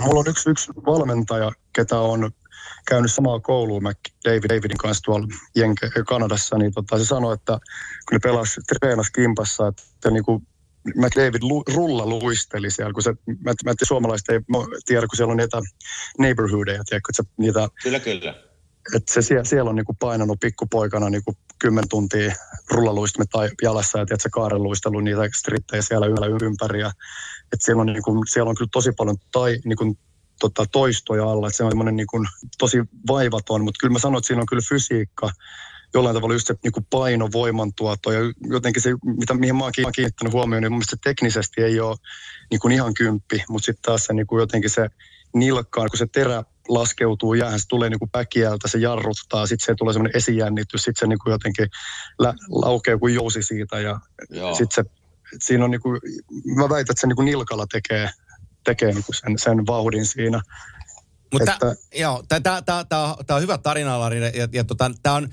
[0.00, 2.30] No, mulla on yksi, yksi valmentaja, ketä on
[2.88, 3.80] käynyt samaa koulua
[4.24, 5.26] David Davidin kanssa tuolla
[5.56, 7.52] Jenke, Kanadassa, niin tota, se sanoi, että
[8.08, 10.46] kun ne pelasi, treenasi kimpassa, että niin kuin
[10.96, 14.40] McDavid lu, rulla luisteli siellä, kun se, mä, mä suomalaiset ei
[14.86, 15.60] tiedä, kun siellä on niitä
[16.18, 18.34] neighborhoodeja, tiedätkö, että se, niitä, Kyllä, kyllä.
[18.96, 22.34] Että se siellä, siellä on niinku painanut pikkupoikana niinku kymmen tuntia
[22.70, 26.06] rullaluistimet tai jalassa ja tiedätkö, kaareluistelu niitä strittejä siellä
[26.42, 26.80] ympäri.
[26.80, 26.92] Ja,
[27.52, 29.96] että siellä, on, niinku, siellä on kyllä tosi paljon tai, niinku,
[30.40, 32.24] tota, toistoja alla, että se on semmoinen niinku,
[32.58, 32.78] tosi
[33.08, 35.30] vaivaton, mutta kyllä mä sanon, että siinä on kyllä fysiikka
[35.94, 39.72] jollain tavalla just se niin kuin paino, voimantuotto ja jotenkin se, mitä, mihin mä oon
[39.72, 41.96] kiinnittänyt huomioon, niin mun mielestä teknisesti ei ole
[42.50, 44.88] niin kuin ihan kymppi, mutta sitten taas se niin kuin jotenkin se
[45.34, 49.74] nilkkaan, kun se terä laskeutuu jäähän, se tulee niin kuin päkiältä, se jarruttaa, sitten se
[49.74, 51.68] tulee semmoinen esijännitys, sitten se niin kuin jotenkin
[52.18, 54.00] lä- laukee kuin jousi siitä ja
[54.58, 54.90] sitten se,
[55.40, 56.00] siinä on niin kuin,
[56.56, 58.10] mä väitän, että se niin kuin nilkalla tekee,
[58.64, 60.40] tekee niin kuin sen, sen vauhdin siinä.
[61.32, 65.28] Mutta että, joo, tämä on hyvä tarina, Lari, ja, ja tota, tämä on,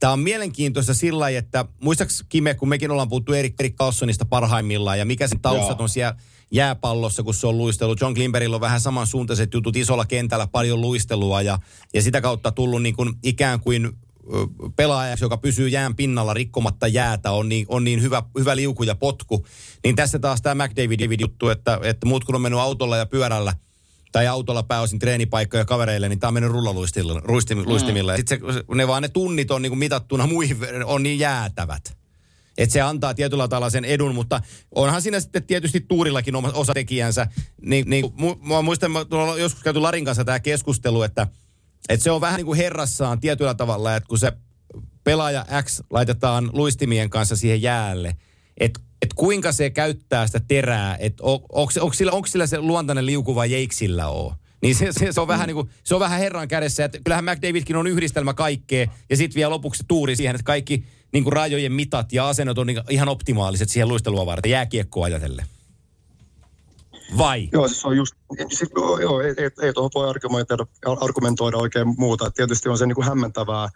[0.00, 4.24] Tämä on mielenkiintoista sillä lailla, että muistaaks Kime, kun mekin ollaan puhuttu Erik, Erik Carlsonista
[4.24, 6.16] parhaimmillaan ja mikä sen taustat on siellä
[6.50, 8.00] jääpallossa, kun se on luistellut.
[8.00, 11.58] John Klimberillä on vähän samansuuntaiset jutut isolla kentällä, paljon luistelua ja,
[11.94, 13.92] ja sitä kautta tullut niin kuin ikään kuin
[14.76, 18.94] pelaajaksi, joka pysyy jään pinnalla rikkomatta jäätä, on niin, on niin hyvä, hyvä liuku ja
[18.94, 19.46] potku.
[19.84, 23.54] Niin tässä taas tämä McDavid juttu, että, että muut kun on mennyt autolla ja pyörällä
[24.12, 28.12] tai autolla pääosin treenipaikkoja kavereille, niin tämä on mennyt rullaluistimilla.
[28.12, 28.16] Mm.
[28.16, 28.40] Sitten
[28.74, 31.96] ne vaan ne tunnit on niin kuin mitattuna muihin, on niin jäätävät.
[32.58, 34.40] Että se antaa tietyllä tavalla sen edun, mutta
[34.74, 37.26] onhan siinä sitten tietysti tuurillakin osa tekijänsä.
[37.62, 38.04] Niin, niin,
[38.42, 39.00] mä muistan, mä
[39.38, 41.26] joskus käyty Larin kanssa tämä keskustelu, että,
[41.88, 44.32] että se on vähän niin kuin herrassaan tietyllä tavalla, että kun se
[45.04, 48.16] pelaaja X laitetaan luistimien kanssa siihen jäälle,
[48.58, 52.60] että et kuinka se käyttää sitä terää, että on, onko, onko, sillä, onko sillä se
[52.60, 54.34] luontainen liuku vai sillä ole.
[54.62, 56.84] Niin se, se, se, on vähän niin kuin, se on vähän herran kädessä.
[56.84, 58.86] Että kyllähän McDavidkin on yhdistelmä kaikkea.
[59.10, 62.66] Ja sitten vielä lopuksi tuuri siihen, että kaikki niin kuin rajojen mitat ja asennot on
[62.66, 65.46] niin ihan optimaaliset siihen luistelua varten, jääkiekkoa ajatellen.
[67.18, 67.48] Vai?
[67.52, 68.14] Joo, se on just,
[68.50, 68.68] sit,
[69.00, 70.66] joo, ei, ei, ei tuohon voi argumentoida,
[71.00, 72.30] argumentoida oikein muuta.
[72.30, 73.68] Tietysti on se niin kuin hämmentävää,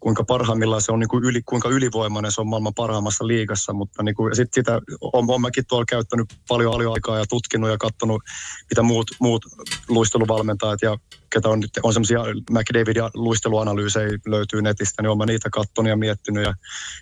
[0.00, 4.02] kuinka parhaimmillaan se on, niin kuin yli, kuinka ylivoimainen se on maailman parhaimmassa liigassa, mutta
[4.02, 7.78] niin kuin, sit sitä on, on mäkin tuolla käyttänyt paljon, paljon aikaa ja tutkinut ja
[7.78, 8.22] katsonut,
[8.70, 9.46] mitä muut, muut
[9.88, 10.96] luisteluvalmentajat ja
[11.30, 12.20] ketä on on semmoisia
[12.50, 16.42] McDavid ja luisteluanalyysejä löytyy netistä, niin olen niitä katsonut ja miettinyt.
[16.42, 16.54] Ja,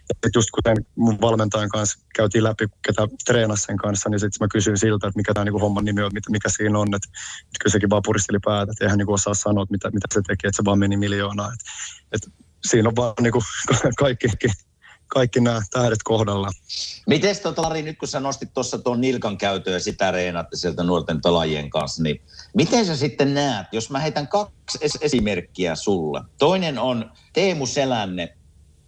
[0.09, 4.49] ja just kuten mun valmentajan kanssa käytiin läpi, ketä treenasi sen kanssa, niin sitten mä
[4.49, 6.89] kysyin siltä, että mikä tämä niinku homman nimi on, mikä siinä on.
[6.95, 7.09] Että,
[7.41, 10.21] että kyllä sekin vaan puristeli päätä, että eihän niinku osaa sanoa, että mitä, mitä se
[10.27, 11.53] teki, että se vaan meni miljoonaa.
[11.53, 11.65] Että,
[12.13, 13.43] että siinä on vaan niinku
[13.99, 14.27] kaikki,
[15.07, 16.51] kaikki nämä tähdet kohdalla.
[17.07, 20.83] Miten tota, Lari, nyt kun sä nostit tuossa tuon nilkan käytön ja sitä reenatte sieltä
[20.83, 22.21] nuorten pelaajien kanssa, niin
[22.55, 26.21] miten sä sitten näet, jos mä heitän kaksi es- esimerkkiä sulle.
[26.39, 28.35] Toinen on Teemu Selänne,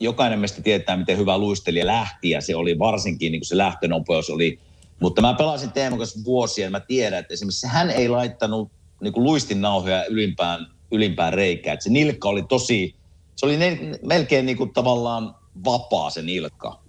[0.00, 4.30] jokainen meistä tietää, miten hyvä luistelija lähti ja se oli varsinkin, niin kuin se lähtönopeus
[4.30, 4.60] oli.
[5.00, 9.12] Mutta mä pelasin Teemu kanssa vuosia ja mä tiedän, että esimerkiksi hän ei laittanut niin
[9.12, 11.80] kuin luistin nauhoja ylimpään, ylimpään reikään.
[11.80, 12.94] Se nilkka oli tosi,
[13.36, 16.82] se oli ne, melkein niin kuin tavallaan vapaa se nilkka.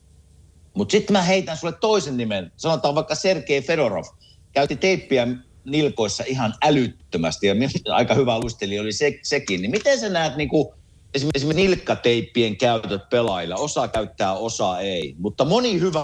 [0.74, 2.52] Mutta sitten mä heitän sulle toisen nimen.
[2.58, 4.04] Sanotaan vaikka Sergei Fedorov.
[4.52, 5.28] Käytti teippiä
[5.66, 7.56] nilkoissa ihan älyttömästi ja
[7.96, 9.62] aika hyvä luistelija oli se, sekin.
[9.62, 10.68] Niin miten sä näet niin kuin,
[11.14, 13.56] esimerkiksi nilkkateippien käytöt pelaajilla?
[13.56, 15.16] Osa käyttää, osa ei.
[15.18, 16.04] Mutta moni hyvä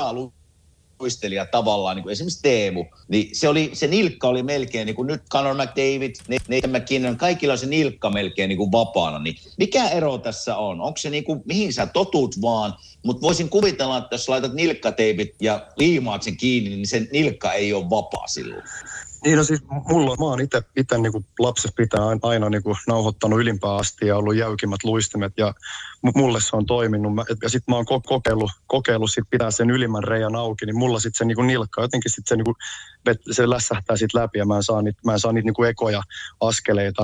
[0.99, 5.07] luistelija tavallaan, niin kuin esimerkiksi Teemu, niin se, oli, se nilkka oli melkein, niin kuin
[5.07, 9.19] nyt Conor McDavid, Nathan McKinnon, kaikilla on se nilkka melkein niin kuin vapaana.
[9.19, 10.81] Niin mikä ero tässä on?
[10.81, 12.73] Onko se niin kuin, mihin sä totut vaan,
[13.03, 17.73] mutta voisin kuvitella, että jos laitat nilkkateipit ja liimaat sen kiinni, niin se nilkka ei
[17.73, 18.63] ole vapaa silloin.
[19.23, 23.39] Niin no siis mulla, mä oon itse, itse niin lapsesta pitää aina niin kuin nauhoittanut
[23.39, 25.53] ylimpään asti ja ollut jäykimmät luistimet ja
[26.15, 27.15] mulle se on toiminut.
[27.15, 30.99] Mä, ja sitten mä oon kokeillut, kokeillut sit pitää sen ylimmän reiän auki, niin mulla
[30.99, 32.55] sitten se niin kuin nilkka, jotenkin sitten se, niin kuin,
[33.31, 35.69] se lässähtää sitten läpi ja mä en saa niitä, mä en saa niitä niin kuin
[35.69, 36.01] ekoja
[36.39, 37.03] askeleita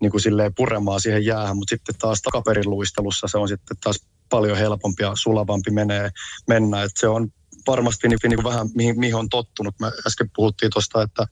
[0.00, 4.06] niin kuin silleen puremaan siihen jäähän, mutta sitten taas takaperin luistelussa se on sitten taas
[4.30, 6.10] paljon helpompi ja sulavampi menee,
[6.48, 6.82] mennä.
[6.82, 7.32] Et se on
[7.66, 9.74] varmasti niin, niin vähän mihin, mihin on tottunut.
[9.80, 11.22] Me äsken puhuttiin tuosta, että,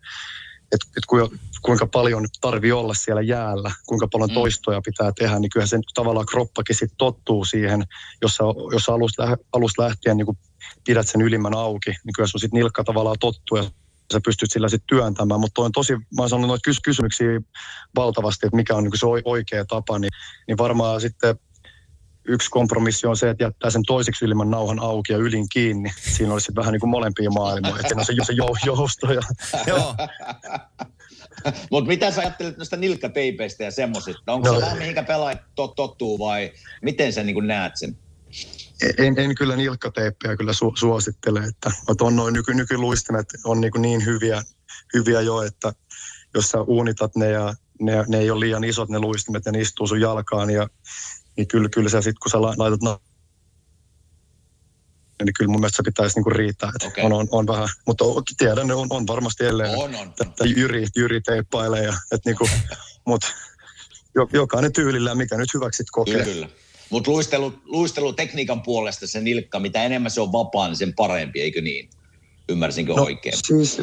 [0.72, 4.34] että, että kuinka paljon tarvii olla siellä jäällä, kuinka paljon mm.
[4.34, 7.84] toistoja pitää tehdä, niin kyllähän sen tavallaan kroppakin sitten tottuu siihen,
[8.22, 10.38] jos sä, jos sä alusta, alusta lähtien niin
[10.86, 13.64] pidät sen ylimmän auki, niin kyllä sun sitten nilkka tavallaan tottuu ja
[14.12, 15.40] sä pystyt sillä sitten työntämään.
[15.40, 17.40] Mutta on tosi, mä oon sanonut noita kysymyksiä
[17.96, 20.10] valtavasti, että mikä on niin se oikea tapa, niin,
[20.48, 21.36] niin varmaan sitten
[22.24, 25.90] yksi kompromissi on se, että jättää sen toiseksi ylimmän nauhan auki ja ylin kiinni.
[26.16, 28.32] Siinä olisi vähän niin kuin molempia maailmoja, että on se, se
[28.66, 29.12] jousto.
[29.12, 29.20] Ja...
[29.66, 29.94] Joo.
[31.70, 34.32] Mutta mitä sä ajattelet noista nilkkateipeistä ja semmoisista?
[34.32, 36.52] Onko no, se vähän mihinkä pelaajat tot, tottuu vai
[36.82, 37.96] miten sä niin näet sen?
[38.98, 43.72] En, en kyllä nilkkateippejä kyllä su, suosittele, että, että on noin nyky, nykyluistimet on niin,
[43.78, 44.42] niin hyviä,
[44.94, 45.72] hyviä jo, että
[46.34, 49.60] jos sä uunitat ne ja ne, ne ei ole liian isot ne luistimet ja ne
[49.60, 50.68] istuu sun jalkaan ja
[51.40, 53.00] niin kyllä, kyllä se sitten kun sä laitat no,
[55.24, 56.70] niin kyllä mun mielestä se pitäisi niinku riittää.
[56.86, 57.04] Okay.
[57.04, 58.04] on, on, on, vähän, mutta
[58.38, 59.78] tiedän, on, on varmasti edelleen.
[59.78, 60.12] On, on.
[60.20, 61.84] Että Jyri, Jyri teippailee.
[61.84, 62.48] Ja, että niinku,
[63.08, 63.26] mutta
[64.32, 66.14] jokainen tyylillä, mikä nyt hyväksit kokee.
[66.14, 66.48] Kyllä, kyllä.
[66.90, 71.60] Mutta luistelu, luistelutekniikan puolesta se nilkka, mitä enemmän se on vapaa, niin sen parempi, eikö
[71.60, 71.90] niin?
[72.48, 73.34] Ymmärsinkö no, oikein?
[73.46, 73.78] Siis,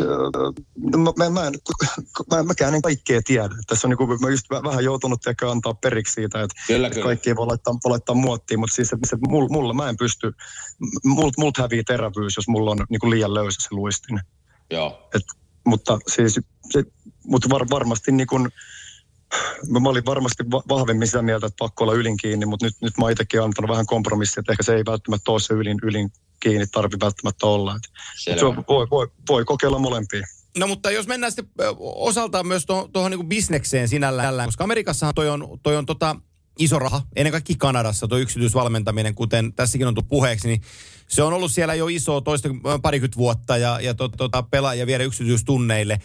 [0.96, 1.52] no, mä, mä, mä,
[2.36, 3.50] mä, mäkään en kaikkea tiedä.
[3.68, 7.02] Tässä on niin kuin, mä just vähän joutunut ehkä antaa periksi siitä, että, kyllä, että
[7.02, 10.32] kaikki ei voi laittaa, voi laittaa muottiin, mutta siis että, mulla, mulla mä en pysty,
[11.04, 14.20] mult, mult hävii terävyys, jos mulla on niin kuin liian löysä se luistin.
[14.72, 15.10] Joo.
[15.16, 15.24] Et,
[15.66, 16.40] mutta siis,
[16.72, 16.84] se,
[17.24, 18.50] mutta var, varmasti niin kuin,
[19.70, 23.12] mä olin varmasti vahvemmin sitä mieltä, että pakko olla ylin kiinni, mutta nyt, nyt mä
[23.12, 26.96] itsekin antanut vähän kompromissia, että ehkä se ei välttämättä ole se ylin, ylin kiinni tarvi
[27.02, 27.76] välttämättä olla.
[27.76, 28.36] Että se
[28.68, 30.28] voi, voi, voi kokeilla molempia.
[30.58, 35.30] No mutta jos mennään sitten osaltaan myös tuohon, tuohon niin bisnekseen sinällään, koska Amerikassahan toi
[35.30, 36.16] on, toi on tota,
[36.60, 40.62] iso raha, ennen kaikkea Kanadassa tuo yksityisvalmentaminen, kuten tässäkin on tullut puheeksi, niin
[41.08, 42.50] se on ollut siellä jo iso toista
[42.82, 46.00] parikymmentä vuotta ja, ja to, tota, pelaajia viedä yksityistunneille.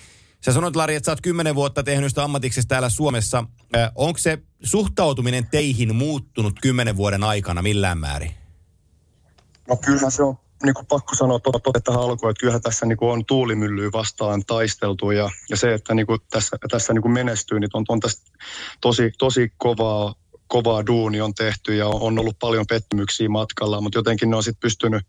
[0.45, 3.45] Sä sanoit, Lari, että sä oot kymmenen vuotta tehnyt sitä ammatiksesta täällä Suomessa.
[3.95, 8.42] Onko se suhtautuminen teihin muuttunut kymmenen vuoden aikana millään määrin?
[9.69, 12.97] No kyllähän se on niin kuin pakko sanoa tuota tähän alkuun, että kyllähän tässä niin
[12.97, 17.13] kuin on tuulimyllyä vastaan taisteltu ja, ja se, että niin kuin tässä, tässä niin kuin
[17.13, 18.23] menestyy, niin on, on tässä
[18.81, 20.15] tosi, tosi kovaa,
[20.47, 24.61] kovaa duuni on tehty ja on ollut paljon pettymyksiä matkalla, mutta jotenkin ne on sitten
[24.61, 25.07] pystynyt,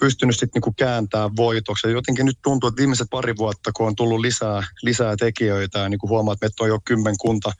[0.00, 1.90] pystynyt sitten niinku kääntämään voitoksi.
[1.90, 6.08] Jotenkin nyt tuntuu, että viimeiset pari vuotta, kun on tullut lisää, lisää tekijöitä ja niinku
[6.08, 7.52] huomaa, että meitä on jo kymmenkunta,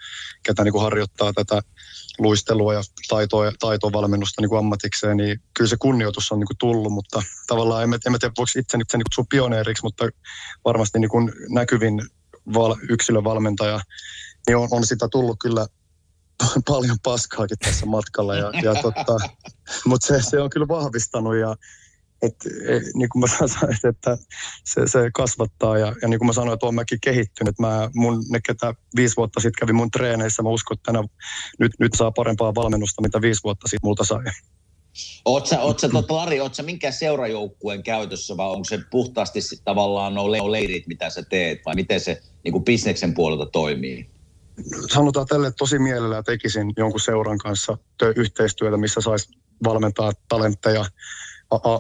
[0.42, 1.62] ketä niinku harjoittaa tätä
[2.18, 7.22] luistelua ja taitoa, taitovalmennusta niin ammatikseen, niin kyllä se kunnioitus on niin kuin tullut, mutta
[7.46, 10.08] tavallaan en, en tiedä, voiko itse niin kutsua pioneeriksi, mutta
[10.64, 12.02] varmasti niin kuin näkyvin
[12.54, 13.80] val, yksilövalmentaja,
[14.46, 15.66] niin on, on sitä tullut kyllä
[16.68, 19.18] paljon paskaakin tässä matkalla, ja, ja totta,
[19.86, 21.56] mutta se, se on kyllä vahvistanut ja
[22.22, 22.36] et,
[22.68, 24.18] e, niin kuin mä sanoin, että
[24.64, 27.58] se, se kasvattaa ja, ja niin kuin mä sanoin, että olen mäkin kehittynyt.
[27.58, 31.04] Mä, mun, ne, ketä viisi vuotta sitten kävi mun treeneissä, mä uskon, että tänä,
[31.58, 34.24] nyt, nyt saa parempaa valmennusta, mitä viisi vuotta sitten multa sai.
[35.24, 39.40] Oot sä, oot sä tota, Lari, oot sä minkä seurajoukkueen käytössä vai onko se puhtaasti
[39.64, 44.10] tavallaan no leirit, mitä sä teet vai miten se niin kuin bisneksen puolelta toimii?
[44.92, 47.78] Sanotaan tälle tosi mielellään tekisin jonkun seuran kanssa
[48.16, 49.28] yhteistyötä, missä saisi
[49.64, 50.84] valmentaa talentteja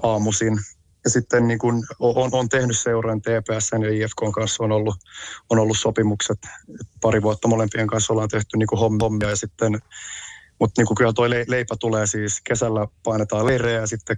[0.02, 0.58] aamuisin.
[1.04, 4.96] Ja sitten niin kun on, on tehnyt seuran TPS ja IFK kanssa on ollut,
[5.50, 6.38] on ollut sopimukset.
[7.00, 9.80] Pari vuotta molempien kanssa ollaan tehty niin hommia ja sitten
[10.60, 14.16] mutta niin kyllä tuo leipä tulee siis, kesällä painetaan leirejä ja sitten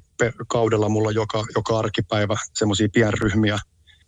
[0.48, 3.58] kaudella mulla joka, joka arkipäivä semmoisia pienryhmiä,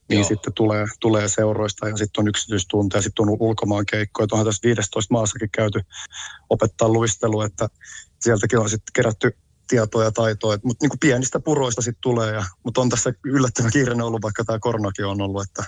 [0.08, 0.28] niin Joo.
[0.28, 4.26] sitten tulee, tulee seuroista ja sitten on yksityistunteja, sitten on ulkomaan keikkoja.
[4.32, 5.80] Onhan tässä 15 maassakin käyty
[6.50, 7.68] opettaa luistelua, että
[8.20, 9.36] sieltäkin on sitten kerätty
[9.68, 10.56] tietoa ja taitoa.
[10.64, 12.32] Mutta niin pienistä puroista sitten tulee.
[12.32, 15.64] Ja, mutta on tässä yllättävän kiireinen ollut, vaikka tämä koronakin on ollut, että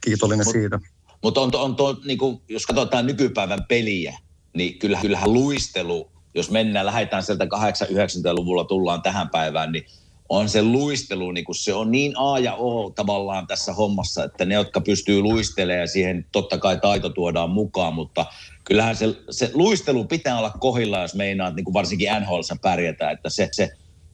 [0.00, 0.80] kiitollinen mut, siitä.
[1.22, 4.18] Mutta on, on tuo, niin kuin, jos katsotaan nykypäivän peliä,
[4.56, 9.86] niin kyllähän, kyllähän luistelu, jos mennään, lähdetään sieltä 8-90-luvulla, tullaan tähän päivään, niin
[10.32, 14.44] on se luistelu, niin kun se on niin A ja O tavallaan tässä hommassa, että
[14.44, 18.26] ne, jotka pystyy luistelemaan siihen totta kai taito tuodaan mukaan, mutta
[18.64, 23.30] kyllähän se, se luistelu pitää olla kohilla, jos meinaat niin kuin varsinkin nhl pärjätä, että
[23.30, 23.70] se, se,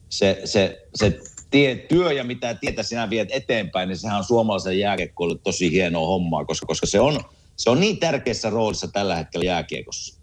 [0.09, 1.19] se, se, se
[1.51, 6.07] tie, työ ja mitä tietä sinä viet eteenpäin, niin sehän on suomalaisen jääkiekkoille tosi hienoa
[6.07, 7.19] hommaa, koska, koska se, on,
[7.55, 10.18] se on niin tärkeässä roolissa tällä hetkellä jääkiekossa.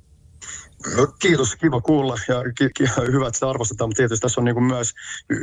[0.94, 4.44] No, kiitos, kiva kuulla ja ki- ki- hyvä, että sitä arvostetaan, mutta tietysti tässä on
[4.44, 4.94] niin myös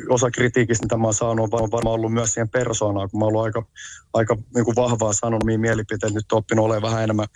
[0.09, 3.45] osa kritiikistä, mitä mä oon saanut, on varmaan ollut myös siihen persoonaan, kun mä oon
[3.45, 3.65] aika,
[4.13, 7.27] aika niin kuin vahvaa sanomia mielipiteitä, nyt oppinut olemaan vähän enemmän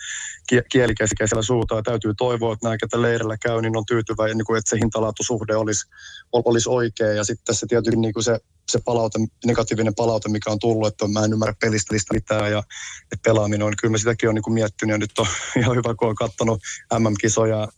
[0.68, 4.58] kielikeskeisellä suuta ja täytyy toivoa, että nämä, ketä leirillä käy, niin on tyytyväinen, niin kuin,
[4.58, 5.86] että se hintalaatusuhde olisi,
[6.32, 7.12] olisi oikea.
[7.12, 8.38] Ja sitten se tietysti niin kuin se
[8.68, 12.58] se palaute, negatiivinen palaute, mikä on tullut, että mä en ymmärrä pelistä mitään ja
[13.02, 15.26] että pelaaminen on, kyllä mä sitäkin on niin miettinyt ja nyt on
[15.60, 16.60] ihan hyvä, kun on katsonut
[16.98, 17.68] MM-kisoja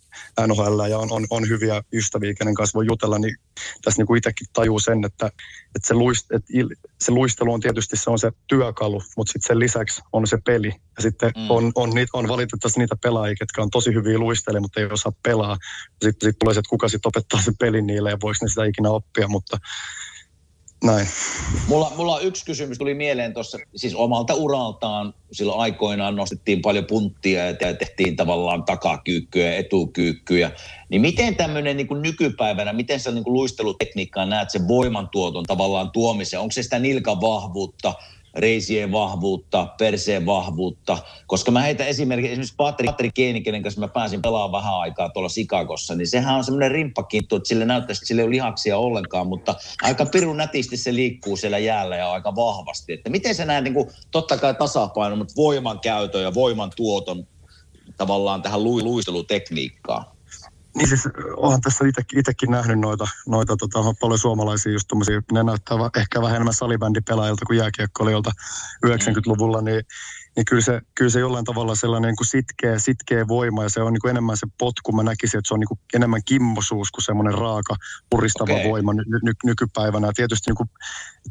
[0.46, 3.36] NHL ja on, on, on hyviä ystäviä, kenen kanssa voi jutella, niin
[3.82, 5.26] tässä niin kuin itsekin tajuu sen, että,
[5.76, 6.52] että, se, luist, että
[7.00, 10.68] se luistelu on tietysti se on se työkalu, mutta sitten sen lisäksi on se peli.
[10.68, 11.50] Ja sitten mm.
[11.50, 15.12] on, on, niitä, on valitettavasti niitä pelaajia, jotka on tosi hyviä luistelemaan, mutta ei osaa
[15.22, 15.56] pelaa.
[16.04, 18.64] Sitten sit tulee se, että kuka sitten opettaa sen pelin niille ja voiko ne sitä
[18.64, 19.56] ikinä oppia, mutta
[20.84, 21.06] näin.
[21.68, 26.86] Mulla, mulla on yksi kysymys tuli mieleen tuossa, siis omalta uraltaan silloin aikoinaan nostettiin paljon
[26.86, 30.50] punttia ja tehtiin tavallaan takakyykkyä ja etukyykkyä.
[30.88, 36.40] Niin miten tämmöinen niin nykypäivänä, miten sä niin luistelutekniikkaa näet sen voimantuoton tavallaan tuomisen?
[36.40, 37.94] Onko se sitä nilkan vahvuutta,
[38.34, 43.88] reisien vahvuutta, perseen vahvuutta, koska mä heitän esimerkiksi, esimerkiksi Patrik, Patrik Keeni, kenen kanssa mä
[43.88, 48.06] pääsin pelaamaan vähän aikaa tuolla Sikagossa, niin sehän on semmoinen rimppakinttu, että sille näyttäisi, että
[48.06, 52.36] sille ei ole lihaksia ollenkaan, mutta aika pirun nätisti se liikkuu siellä jäällä ja aika
[52.36, 52.92] vahvasti.
[52.92, 57.26] Että miten se näet, niin kuin, totta kai tasapaino, mutta voiman käytön ja voiman tuoton
[57.96, 60.04] tavallaan tähän luistelutekniikkaan?
[60.76, 61.84] Niin siis onhan tässä
[62.16, 67.46] itsekin nähnyt noita, noita tota, paljon suomalaisia just tommosia, ne näyttää ehkä vähän enemmän salibändipelaajilta
[67.46, 68.30] kuin jääkiekkoilijoilta
[68.86, 69.82] 90-luvulla, niin,
[70.36, 73.82] niin kyllä, se, kyllä se jollain tavalla sellainen niin kuin sitkeä, sitkeä voima ja se
[73.82, 74.92] on niin kuin enemmän se potku.
[74.92, 77.76] Mä näkisin, että se on niin kuin enemmän kimmosuus kuin semmoinen raaka,
[78.10, 78.68] puristava okay.
[78.68, 80.06] voima ny, ny, nykypäivänä.
[80.06, 80.68] Ja tietysti niin kuin,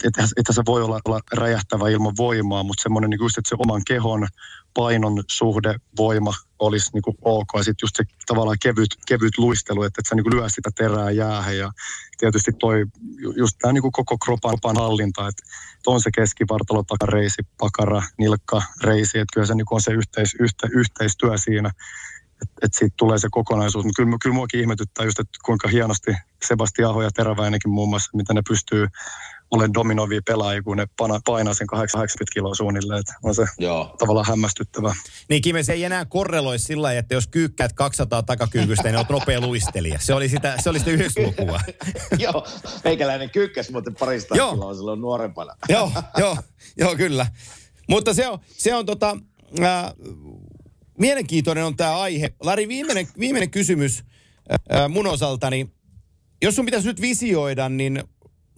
[0.03, 3.49] että, että se voi olla, olla räjähtävä ilman voimaa, mutta semmoinen niin kuin just, että
[3.49, 4.27] se oman kehon
[4.73, 7.47] painon suhde, voima olisi niin kuin ok.
[7.57, 10.69] Ja sitten just se tavallaan kevyt, kevyt luistelu, että, että sä niin kuin lyö sitä
[10.75, 11.57] terää jäähän.
[11.57, 11.71] Ja
[12.17, 12.85] tietysti toi,
[13.35, 15.43] just tämä niin koko kropan, kropan hallinta, että
[15.87, 19.19] on se keskivartalo, takareisi, pakara, nilkka, reisi.
[19.19, 21.71] Että kyllä se niin kuin on se yhteis, yhte, yhteistyö siinä.
[22.41, 23.85] että et siitä tulee se kokonaisuus.
[23.85, 26.11] Mutta kyllä, kyllä muakin ihmetyttää just, että kuinka hienosti
[26.45, 28.87] Sebastian Aho ja Teräväinenkin muun muassa, miten ne pystyy
[29.51, 30.87] olen dominoivia pelaajia, kun ne
[31.25, 32.99] painaa sen 80 kiloa suunnilleen.
[32.99, 33.95] Että on se Joo.
[33.99, 34.95] tavallaan hämmästyttävä.
[35.29, 39.09] Niin Kime, se ei enää korreloi sillä lailla, että jos kyykkäät 200 takakyykystä, niin olet
[39.09, 39.99] nopea luistelija.
[39.99, 41.59] Se oli sitä, se oli sitä 90-lukua.
[42.17, 42.47] Joo,
[42.83, 44.53] meikäläinen kyykkäs muuten parista Joo.
[44.53, 45.55] kiloa silloin nuorempana.
[45.69, 46.37] joo, joo,
[46.77, 47.27] joo, kyllä.
[47.89, 49.17] Mutta se on, se on tota,
[49.61, 49.93] äh,
[50.99, 52.33] mielenkiintoinen on tämä aihe.
[52.39, 54.03] Lari, viimeinen, viimeinen kysymys
[54.51, 55.69] äh, mun osaltani.
[56.41, 58.03] Jos sun pitäisi nyt visioida, niin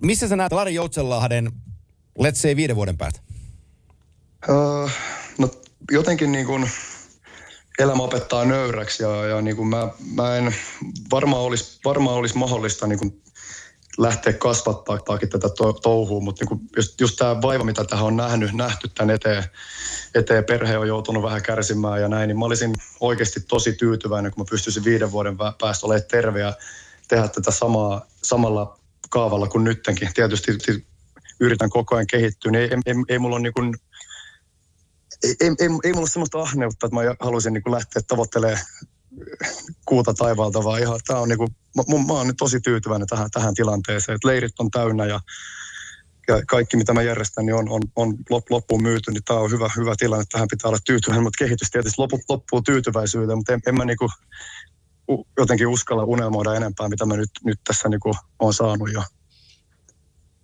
[0.01, 1.51] missä sä näet Lari Joutsenlahden,
[2.19, 3.19] let's say, viiden vuoden päästä?
[4.49, 4.91] Uh,
[5.37, 5.49] no
[5.91, 6.69] jotenkin niin kuin
[7.79, 10.55] elämä opettaa nöyräksi ja, ja niin kuin mä, mä en,
[11.11, 13.21] varmaan olisi, varmaan olisi mahdollista niin kuin
[13.97, 18.53] lähteä kasvattaakin tätä to, touhua, mutta niin just, just tämä vaiva, mitä tähän on nähnyt,
[18.53, 19.43] nähty tämän eteen,
[20.15, 24.41] eteen, perhe on joutunut vähän kärsimään ja näin, niin mä olisin oikeasti tosi tyytyväinen, kun
[24.41, 26.53] mä pystyisin viiden vuoden päästä olemaan terve ja
[27.07, 28.80] tehdä tätä samaa, samalla
[29.11, 30.09] kaavalla kuin nyttenkin.
[30.13, 30.51] Tietysti
[31.39, 33.75] yritän koko ajan kehittyä, niin ei, ei, ei mulla ole niin kuin,
[35.23, 38.59] ei, ei, ei, ei mulla sellaista ahneutta, että mä haluaisin niin kuin lähteä tavoittelemaan
[39.85, 43.31] kuuta taivaalta, vaan ihan tämä on niin kuin, mä, mä oon nyt tosi tyytyväinen tähän,
[43.31, 45.19] tähän tilanteeseen, että leirit on täynnä ja,
[46.27, 48.17] ja kaikki mitä mä järjestän niin on, on, on
[48.49, 52.01] loppuun myyty, niin tämä on hyvä, hyvä tilanne, tähän pitää olla tyytyväinen, mutta kehitys tietysti
[52.01, 54.09] lopu, loppuu tyytyväisyyteen, mutta en, en mä niin kuin,
[55.37, 59.03] jotenkin uskalla unelmoida enempää, mitä mä nyt, nyt tässä niin kuin olen saanut jo.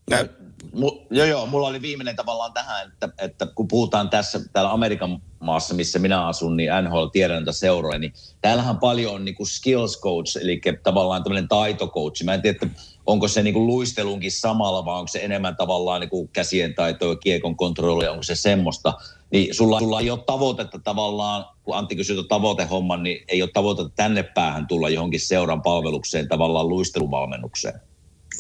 [0.09, 0.26] Ja,
[0.74, 5.22] mu, joo, joo, mulla oli viimeinen tavallaan tähän, että, että kun puhutaan tässä täällä Amerikan
[5.39, 9.47] maassa, missä minä asun, niin NHL tiedän näitä seuroja, niin täällähän paljon on niin kuin
[9.47, 12.24] skills coach, eli tavallaan tämmöinen taitocoach.
[12.24, 16.01] Mä en tiedä, että onko se niin kuin luistelunkin samalla, vai onko se enemmän tavallaan
[16.01, 18.93] niin kuin käsien taitoa, kiekon kontrollia, onko se semmoista.
[19.32, 23.93] Niin sulla, sulla ei ole tavoitetta tavallaan, kun Antti kysyi tavoitehomman, niin ei ole tavoitetta
[23.95, 27.80] tänne päähän tulla johonkin seuran palvelukseen, tavallaan luisteluvalmennukseen.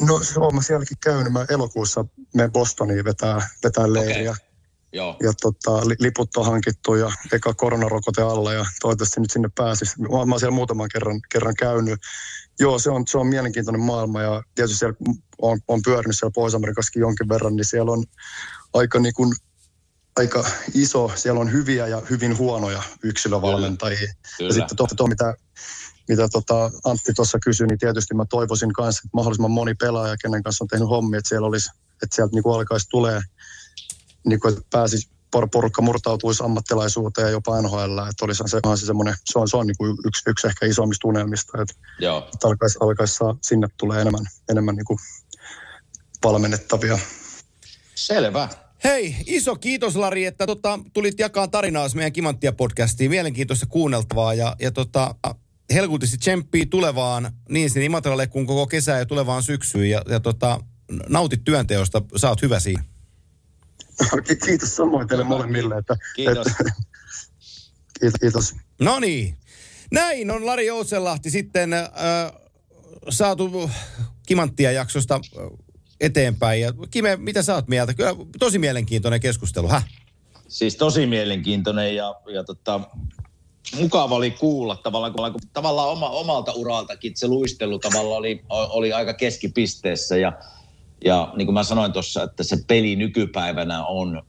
[0.07, 1.33] No se on mä sielläkin käynyt.
[1.33, 4.31] Mä elokuussa menen Bostoniin vetää, vetää leiriä.
[4.31, 4.47] Okay.
[4.93, 5.15] Joo.
[5.23, 10.01] Ja tota, liput on hankittu ja eka koronarokote alla ja toivottavasti nyt sinne pääsisi.
[10.01, 11.99] Mä, mä oon siellä muutaman kerran, kerran käynyt.
[12.59, 14.95] Joo, se on, se on mielenkiintoinen maailma ja tietysti siellä
[15.41, 18.03] on, on pyörinyt siellä Pohjois-Amerikassakin jonkin verran, niin siellä on
[18.73, 19.33] aika niin kuin
[20.17, 23.99] aika iso, siellä on hyviä ja hyvin huonoja yksilövalmentajia.
[23.99, 24.13] Kyllä.
[24.37, 24.49] Kyllä.
[24.49, 25.33] Ja sitten tuo, tuo mitä,
[26.07, 30.43] mitä tota Antti tuossa kysyi, niin tietysti mä toivoisin kanssa, että mahdollisimman moni pelaaja, kenen
[30.43, 31.69] kanssa on tehnyt hommia, että siellä olisi,
[32.03, 33.21] että sieltä niin kuin alkaisi tulee,
[34.25, 35.09] niin kuin, että pääsisi
[35.51, 39.67] porukka murtautuisi ammattilaisuuteen ja jopa NHL, että olisi se, se semmoinen, se on, se on
[39.67, 42.29] niin kuin yksi, yksi ehkä isommista unelmista, että, Joo.
[42.33, 44.99] että alkaisi, alkaisi saa, sinne tulee enemmän, enemmän niin kuin
[46.23, 46.99] valmennettavia.
[47.95, 48.49] Selvä.
[48.83, 53.11] Hei, iso kiitos Lari, että tota, tulit jakaa tarinaa meidän Kimanttia podcastiin.
[53.11, 55.15] Mielenkiintoista kuunneltavaa ja, ja tota,
[55.73, 59.89] helkutisti tsemppii tulevaan niin sinne Imatralle kuin koko kesää ja tulevaan syksyyn.
[59.89, 60.59] Ja, ja tota,
[61.09, 62.83] nautit työnteosta, sä oot hyvä siinä.
[64.45, 65.77] Kiitos samoin teille molemmille.
[65.77, 66.47] Että, kiitos.
[66.47, 66.63] Että,
[67.99, 68.19] kiitos.
[68.19, 68.55] kiitos.
[68.81, 69.37] No niin.
[69.91, 71.87] Näin on Lari Joutsenlahti sitten äh,
[73.09, 73.71] saatu
[74.27, 75.21] Kimanttia jaksosta
[76.01, 76.61] eteenpäin.
[76.61, 77.93] Ja Kime, mitä sä oot mieltä?
[77.93, 79.85] Kyllä tosi mielenkiintoinen keskustelu, häh?
[80.47, 82.81] Siis tosi mielenkiintoinen ja, ja tota,
[83.79, 89.13] mukava oli kuulla tavallaan, kun tavallaan oma, omalta uraltakin se luistelu tavallaan oli, oli aika
[89.13, 90.33] keskipisteessä ja,
[91.05, 94.23] ja niin kuin mä sanoin tuossa, että se peli nykypäivänä on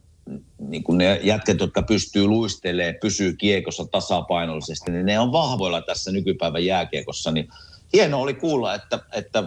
[0.58, 6.12] niin kuin ne jätket, jotka pystyy luistelemaan, pysyy kiekossa tasapainollisesti, niin ne on vahvoilla tässä
[6.12, 7.48] nykypäivän jääkiekossa, niin
[7.92, 9.44] hienoa oli kuulla, että, että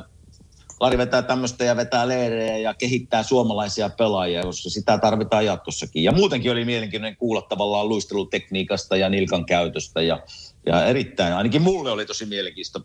[0.81, 6.03] Lari vetää tämmöistä ja vetää leirejä ja kehittää suomalaisia pelaajia, koska sitä tarvitaan jatkossakin.
[6.03, 10.23] Ja muutenkin oli mielenkiintoinen kuulla tavallaan luistelutekniikasta ja nilkan käytöstä ja,
[10.65, 12.81] ja erittäin, ainakin mulle oli tosi mielenkiintoista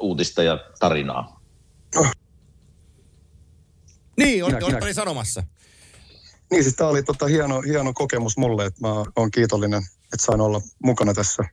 [0.00, 1.40] uutista ja tarinaa.
[4.16, 5.42] Niin, olit, olit oli sanomassa.
[6.50, 10.40] Niin, siis tämä oli tota hieno, hieno kokemus mulle, että mä oon kiitollinen, että sain
[10.40, 11.44] olla mukana tässä.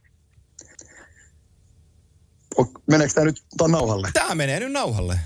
[2.87, 4.09] Meneekö tämä nyt nauhalle?
[4.13, 5.19] Tämä menee nyt nauhalle.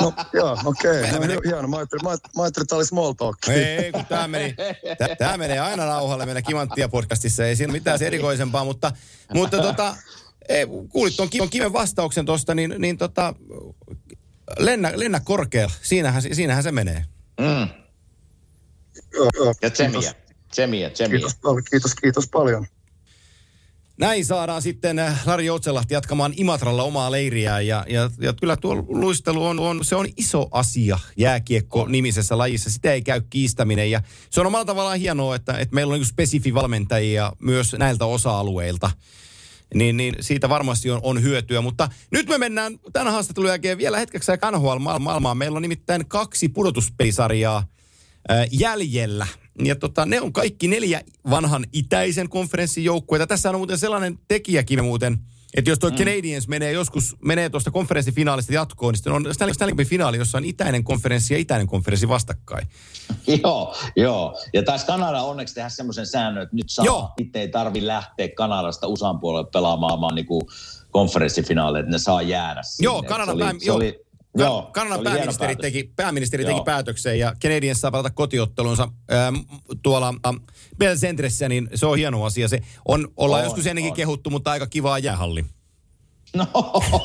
[0.00, 1.00] No joo, okei.
[1.00, 1.12] Okay.
[1.12, 1.36] No, meni...
[1.44, 1.68] hieno.
[1.68, 3.38] Mä ajattelin, mä, mä ajattelin, että tämä oli small talk.
[3.48, 4.54] Ei, kun tämä meni,
[5.18, 7.46] tämä menee aina nauhalle meidän Kimanttia podcastissa.
[7.46, 8.92] Ei siinä mitään erikoisempaa, mutta,
[9.34, 9.96] mutta tota,
[10.48, 13.34] ei, kuulit tuon Kiven vastauksen tuosta, niin, niin tota,
[14.58, 15.74] lennä, lennä korkealla.
[15.82, 17.04] Siinähän, siinähän se menee.
[17.40, 17.68] Mm.
[19.62, 20.14] Ja tsemiä.
[20.50, 21.18] Tsemiä, tsemiä.
[21.18, 21.36] Kiitos,
[21.70, 22.66] kiitos, kiitos paljon.
[24.00, 28.74] Näin saadaan sitten äh, Lari Joutselahti jatkamaan Imatralla omaa leiriä ja, ja, ja kyllä tuo
[28.88, 32.70] luistelu on, on, se on iso asia jääkiekko-nimisessä lajissa.
[32.70, 36.06] Sitä ei käy kiistäminen ja se on omalla tavallaan hienoa, että, että meillä on niin
[36.06, 38.90] spesifi valmentajia myös näiltä osa-alueilta.
[39.74, 41.60] niin, niin siitä varmasti on, on hyötyä.
[41.60, 45.38] Mutta nyt me mennään tämän haastattelun jälkeen vielä hetkeksi NHL-maailmaan.
[45.38, 47.66] Meillä on nimittäin kaksi pudotuspelisarjaa
[48.52, 49.26] jäljellä.
[49.64, 51.00] Ja tota, ne on kaikki neljä
[51.30, 53.26] vanhan itäisen konferenssin joukkueita.
[53.26, 55.18] Tässä on muuten sellainen tekijäkin muuten,
[55.54, 55.96] että jos tuo mm.
[55.96, 60.44] Canadiens menee joskus, menee tuosta konferenssifinaalista jatkoon, niin sitten on Stanley, Stanley finaali, jossa on
[60.44, 62.66] itäinen konferenssi ja itäinen konferenssi vastakkain.
[63.42, 64.38] joo, joo.
[64.52, 68.86] Ja taas Kanada onneksi tehdä semmoisen säännön, että nyt saa, itse ei tarvi lähteä Kanadasta
[68.86, 70.26] USAn puolelle pelaamaan vaan niin
[70.90, 72.84] konferenssifinaaleja, että ne saa jäädä sinne.
[72.84, 73.32] Joo, Kanada,
[73.72, 74.04] oli,
[74.34, 79.36] Joo, Kanadan pääministeri teki, pääministeri teki päätöksen ja Canadiens saa pelata kotiottelunsa ähm,
[79.82, 80.36] tuolla ähm,
[80.78, 82.48] Bell Centressä, niin se on hieno asia.
[82.48, 83.96] Se on, ollaan on, joskus ennenkin on.
[83.96, 85.44] kehuttu, mutta aika kivaa jäähalli.
[86.34, 86.46] No,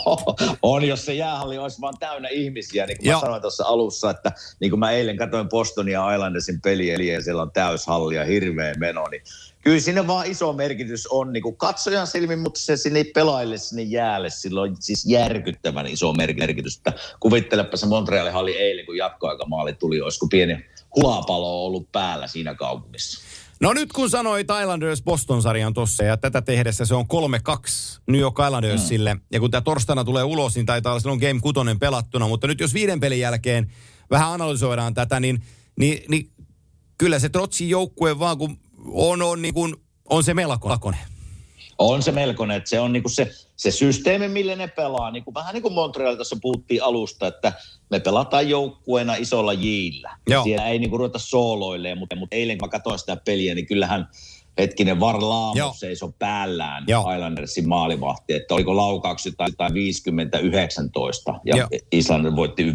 [0.61, 3.19] on, jos se jäähalli olisi vaan täynnä ihmisiä, niin kuin Joo.
[3.19, 7.41] mä sanoin tuossa alussa, että niin kuin mä eilen katsoin Bostonia Islandersin peliä, eli siellä
[7.41, 9.21] on täyshalli ja hirveä meno, niin
[9.65, 13.81] kyllä sinne vaan iso merkitys on niin kuin katsojan silmin, mutta se sinne pelaajille sinne
[13.81, 16.77] jäälle, sillä on siis järkyttävän iso merkitys.
[16.77, 22.55] Että kuvittelepa se Montrealin halli eilen, kun jatkoaikamaali tuli, olisiko pieni hulapalo ollut päällä siinä
[22.55, 23.21] kaupungissa.
[23.61, 27.09] No nyt kun sanoi Islanders Boston-sarjan tuossa ja tätä tehdessä se on 3-2
[28.07, 29.13] New York Islandersille.
[29.13, 29.21] Mm.
[29.31, 32.27] Ja kun tämä torstaina tulee ulos, niin taitaa olla silloin Game 6 pelattuna.
[32.27, 33.71] Mutta nyt jos viiden pelin jälkeen
[34.11, 35.43] vähän analysoidaan tätä, niin,
[35.79, 36.29] niin, niin
[36.97, 38.57] kyllä se Trotsin joukkue vaan kun
[38.91, 39.75] on, on, niin kuin,
[40.09, 40.99] on se melkoinen.
[41.77, 45.11] On se melkoinen, että se on niinku se, se systeemi, millä ne pelaa.
[45.11, 47.53] Niinku, vähän niin kuin Montreal tässä puhuttiin alusta, että
[47.89, 50.17] me pelataan joukkueena isolla jillä.
[50.29, 50.43] Joo.
[50.43, 54.07] Siellä ei niinku ruveta sooloilleen, mutta, mutta eilen kun mä katsoin sitä peliä, niin kyllähän
[54.57, 57.13] hetkinen Varlaamo seisoi päällään Joo.
[57.13, 59.73] Islandersin maalivahti, että oliko laukaukset tai, tai 50-19
[61.45, 61.67] ja Joo.
[61.91, 62.73] Islander voitti 5-4.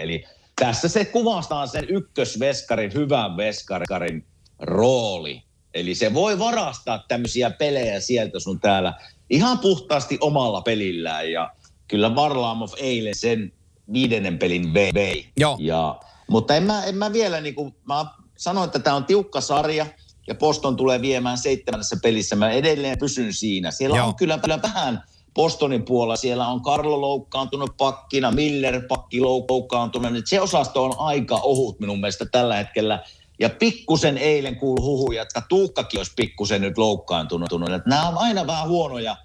[0.00, 0.24] Eli
[0.60, 4.24] tässä se kuvastaa sen ykkösveskarin, hyvän veskarin
[4.58, 5.42] rooli.
[5.74, 8.94] Eli se voi varastaa tämmöisiä pelejä sieltä sun täällä
[9.30, 11.32] ihan puhtaasti omalla pelillään.
[11.32, 11.50] Ja
[11.88, 13.52] kyllä Varlamov eilen sen
[13.92, 15.28] viidennen pelin vei.
[15.36, 15.56] Joo.
[15.60, 16.00] Ja,
[16.30, 18.06] mutta en mä, en mä vielä, niin kuin, mä
[18.36, 19.86] sanoin, että tämä on tiukka sarja
[20.26, 22.36] ja Poston tulee viemään seitsemännessä pelissä.
[22.36, 23.70] Mä edelleen pysyn siinä.
[23.70, 24.06] Siellä Joo.
[24.06, 25.02] on kyllä, kyllä vähän
[25.34, 26.16] Postonin puolella.
[26.16, 30.12] Siellä on Karlo loukkaantunut pakkina, Miller pakki loukkaantunut.
[30.24, 33.02] Se osasto on aika ohut minun mielestä tällä hetkellä–
[33.38, 37.52] ja pikkusen eilen kuului huhuja, että Tuukkakin olisi pikkusen nyt loukkaantunut.
[37.52, 39.16] Että nämä on aina vähän huonoja,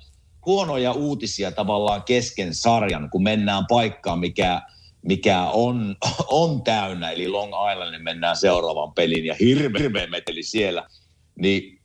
[0.45, 4.61] huonoja uutisia tavallaan kesken sarjan, kun mennään paikkaan, mikä,
[5.01, 5.95] mikä on,
[6.28, 7.11] on täynnä.
[7.11, 10.88] Eli Long Islandin mennään seuraavan pelin ja hirveä, meteli siellä.
[11.36, 11.83] Niin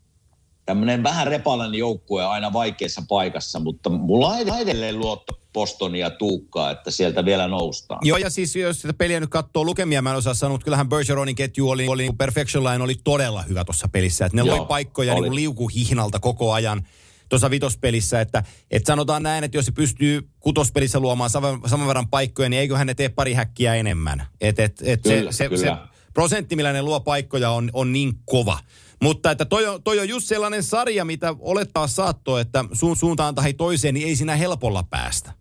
[0.68, 6.90] tämmöinen vähän repalainen joukkue aina vaikeassa paikassa, mutta mulla on edelleen luotto Bostonia Tuukkaa, että
[6.90, 8.00] sieltä vielä noustaan.
[8.02, 11.34] Joo, ja siis jos sitä peliä nyt katsoo lukemia, mä en osaa sanoa, kyllähän Bergeronin
[11.34, 15.14] ketju oli, oli Perfection Line oli todella hyvä tuossa pelissä, että ne Joo, loi paikkoja
[15.14, 15.28] oli.
[15.28, 16.86] niin liukuhihnalta koko ajan
[17.28, 22.08] tuossa vitospelissä, että, että sanotaan näin, että jos se pystyy kutospelissä luomaan saman, saman verran
[22.08, 24.26] paikkoja, niin eiköhän ne tee pari häkkiä enemmän.
[24.40, 25.58] Et, et, et kyllä, se, kyllä.
[25.58, 28.58] se, se prosentti, millä ne luo paikkoja, on, on niin kova.
[29.02, 33.34] Mutta että toi on, toi on just sellainen sarja, mitä olettaa saatto, että su, suuntaan
[33.34, 35.32] tai toiseen, niin ei siinä helpolla päästä.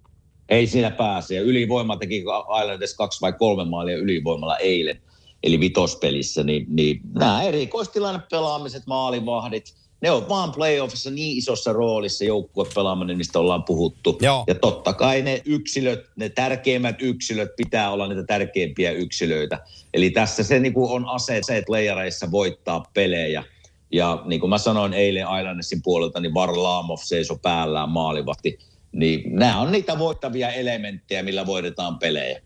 [0.50, 1.36] Ei siinä pääse.
[1.36, 2.24] Ja ylivoima teki
[2.62, 5.02] Islanders kaksi vai kolme maalia ylivoimalla eilen,
[5.44, 6.44] eli vitospelissä.
[6.44, 13.40] Niin, niin nämä erikoistilanne pelaamiset, maalivahdit, ne on vaan playoffissa niin isossa roolissa joukkuepelaaminen, mistä
[13.40, 14.18] ollaan puhuttu.
[14.22, 14.44] Joo.
[14.48, 19.60] Ja totta kai ne yksilöt, ne tärkeimmät yksilöt pitää olla niitä tärkeimpiä yksilöitä.
[19.94, 23.44] Eli tässä se niin kuin on aseet, aseet leijareissa voittaa pelejä.
[23.92, 28.60] Ja niin kuin mä sanoin eilen Islandersin puolelta, niin Varlamov seisoi päällään maalivahti
[28.92, 32.42] niin nämä on niitä voittavia elementtejä, millä voitetaan pelejä.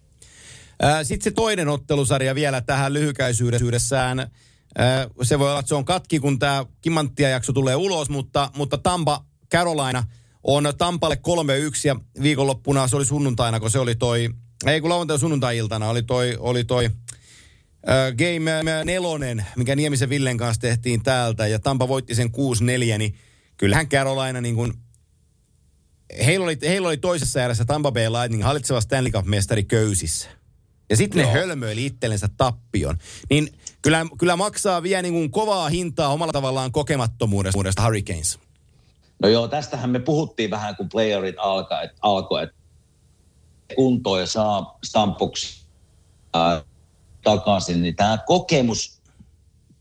[1.04, 4.32] Sitten se toinen ottelusarja vielä tähän lyhykäisyydessään.
[5.24, 8.78] Se voi olla, että se on katki, kun tämä Kimanttia jakso tulee ulos, mutta, mutta
[8.78, 10.04] Tampa, Carolina
[10.44, 11.20] on Tampalle 3-1
[11.84, 14.30] ja viikonloppuna se oli sunnuntaina, kun se oli toi,
[14.66, 16.90] ei kun lauantai sunnuntai-iltana oli toi, oli toi
[18.18, 22.30] Game nelonen, mikä Niemisen Villen kanssa tehtiin täältä ja Tampa voitti sen
[22.96, 23.16] 6-4, niin
[23.58, 24.74] kyllähän Carolina niin kuin
[26.26, 30.30] heillä oli, heillä oli toisessa erässä Tampa Bay Lightning hallitseva Stanley Cup-mestari köysissä.
[30.92, 32.98] Ja sitten ne hölmöili itsellensä tappion.
[33.30, 38.40] Niin kyllä, kyllä maksaa vielä niin kuin kovaa hintaa omalla tavallaan kokemattomuudesta Hurricanes.
[39.20, 42.56] No joo, tästähän me puhuttiin vähän, kun playerit alkoi, että alkoi, että
[43.76, 45.66] kuntoon ja saa stampuksi
[46.36, 46.64] äh,
[47.24, 49.02] takaisin, niin tämä kokemus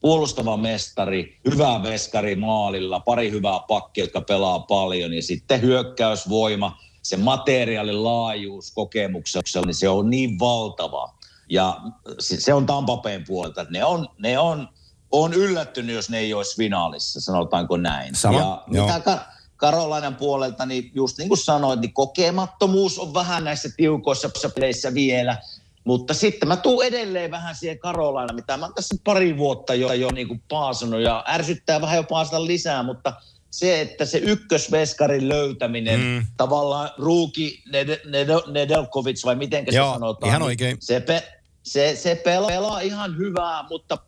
[0.00, 7.16] puolustava mestari, hyvä veskari maalilla, pari hyvää pakkia, jotka pelaa paljon ja sitten hyökkäysvoima, se
[7.16, 11.14] materiaalin laajuus kokemuksella, niin se on niin valtava.
[11.48, 11.80] Ja
[12.18, 14.68] se on Tampapeen puolelta, ne on, ne on,
[15.12, 18.14] on yllättynyt, jos ne ei olisi finaalissa, sanotaanko näin.
[18.14, 19.24] Sama, ja mitä ka-
[19.56, 25.36] Karolainan puolelta, niin just niin kuin sanoit, niin kokemattomuus on vähän näissä tiukoissa peleissä vielä.
[25.84, 29.92] Mutta sitten mä tuun edelleen vähän siihen Karolaina, mitä mä oon tässä pari vuotta jo,
[29.92, 33.12] jo niin kuin paasannut ja ärsyttää vähän jo paasata lisää, mutta
[33.50, 36.26] se, että se ykkösveskarin löytäminen, mm.
[36.36, 37.62] tavallaan Ruuki
[38.52, 40.28] Nedelkovic vai miten se sanotaan.
[40.30, 40.76] ihan oikein.
[40.80, 41.22] Se, pe,
[41.62, 43.98] se, se pelaa, pelaa ihan hyvää, mutta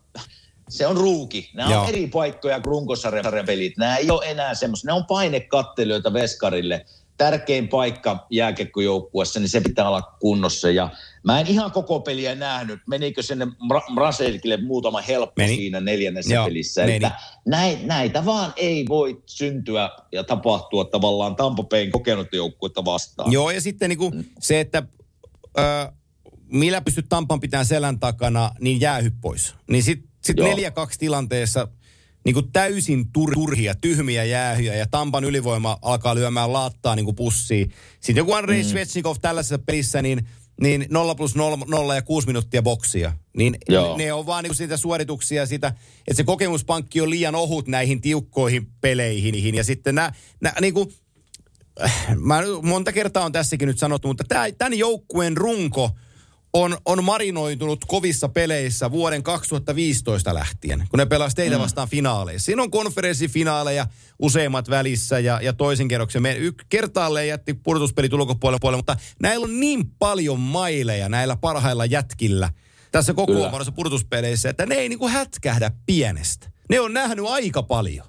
[0.69, 1.51] se on ruuki.
[1.53, 1.81] Nämä Joo.
[1.81, 3.77] on eri paikkoja kuin runkosarjan pelit.
[3.77, 4.87] Nämä ei ole enää semmoisia.
[4.87, 6.85] Ne on painekattelijoita veskarille.
[7.17, 10.69] Tärkein paikka jääkekkojoukkuessa, niin se pitää olla kunnossa.
[10.69, 10.89] Ja
[11.23, 12.79] mä en ihan koko peliä nähnyt.
[12.87, 13.47] Menikö sinne
[13.95, 15.55] Braselikille muutama helppo meni.
[15.55, 16.85] siinä neljännessä Joo, pelissä.
[16.85, 17.11] Että
[17.45, 23.31] näitä, näitä vaan ei voi syntyä ja tapahtua tavallaan Tampapein kokenut joukkuetta vastaan.
[23.31, 24.23] Joo, ja sitten niin kuin mm.
[24.39, 24.83] se, että...
[25.57, 25.91] Ö,
[26.53, 29.55] millä pystyt Tampan pitämään selän takana, niin jäähy pois.
[29.69, 30.49] Niin sitten sitten 4-2
[30.99, 31.67] tilanteessa
[32.25, 37.15] niin kuin täysin tur- turhia, tyhmiä jäähyjä ja Tampan ylivoima alkaa lyömään laattaa niin kuin
[37.15, 37.71] pussiin.
[37.99, 38.69] Sitten joku Andrei mm.
[38.69, 40.27] Svetsnikov tällaisessa pelissä, niin,
[40.61, 43.13] niin 0 plus 0, 0 ja 6 minuuttia boksia.
[43.37, 43.97] Niin Joo.
[43.97, 48.01] ne on vaan niin kuin siitä suorituksia sitä, että se kokemuspankki on liian ohut näihin
[48.01, 49.55] tiukkoihin peleihin.
[49.55, 50.93] Ja sitten nämä, nämä niin kuin,
[51.83, 54.23] äh, mä monta kertaa on tässäkin nyt sanottu, mutta
[54.57, 55.89] tämän joukkueen runko–
[56.53, 61.61] on, on marinoitunut kovissa peleissä vuoden 2015 lähtien, kun ne pelasivat teitä mm.
[61.61, 62.45] vastaan finaaleissa.
[62.45, 63.87] Siinä on konferenssifinaaleja
[64.19, 66.21] useimmat välissä ja, ja toisen kerroksen.
[66.21, 72.49] Me y- kertaalleen jätti pudotuspelit ulkopuolelle, mutta näillä on niin paljon maileja näillä parhailla jätkillä
[72.91, 76.49] tässä koko muodossa pudotuspeleissä, että ne ei niinku hätkähdä pienestä.
[76.69, 78.05] Ne on nähnyt aika paljon.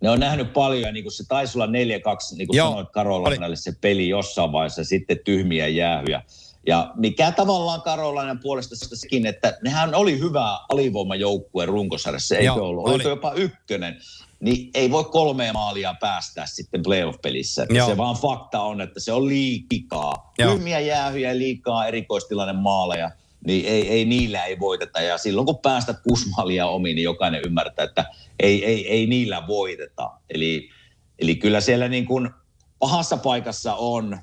[0.00, 2.90] Ne on nähnyt paljon ja niin kuin se taisi olla 4-2, niin kuin Joo, sanoit
[2.92, 6.22] Karolainalle se peli jossain vaiheessa, sitten tyhmiä jäähyjä.
[6.68, 12.88] Ja mikä tavallaan Karolainen puolesta sekin, että nehän oli hyvä alivoimajoukkue runkosarjassa, Joo, ollut?
[12.88, 13.02] Oli.
[13.02, 13.98] jopa ykkönen.
[14.40, 17.66] Niin ei voi kolmea maalia päästää sitten playoff-pelissä.
[17.86, 20.32] Se vaan fakta on, että se on liikaa.
[20.36, 23.10] Tyhmiä jäähyjä, liikaa erikoistilanne maaleja
[23.46, 25.00] niin ei, ei, niillä ei voiteta.
[25.00, 28.04] Ja silloin kun päästät kuusi maalia omiin, niin jokainen ymmärtää, että
[28.40, 30.10] ei, ei, ei niillä voiteta.
[30.30, 30.70] Eli,
[31.18, 32.30] eli kyllä siellä niin kuin
[32.78, 34.18] pahassa paikassa on,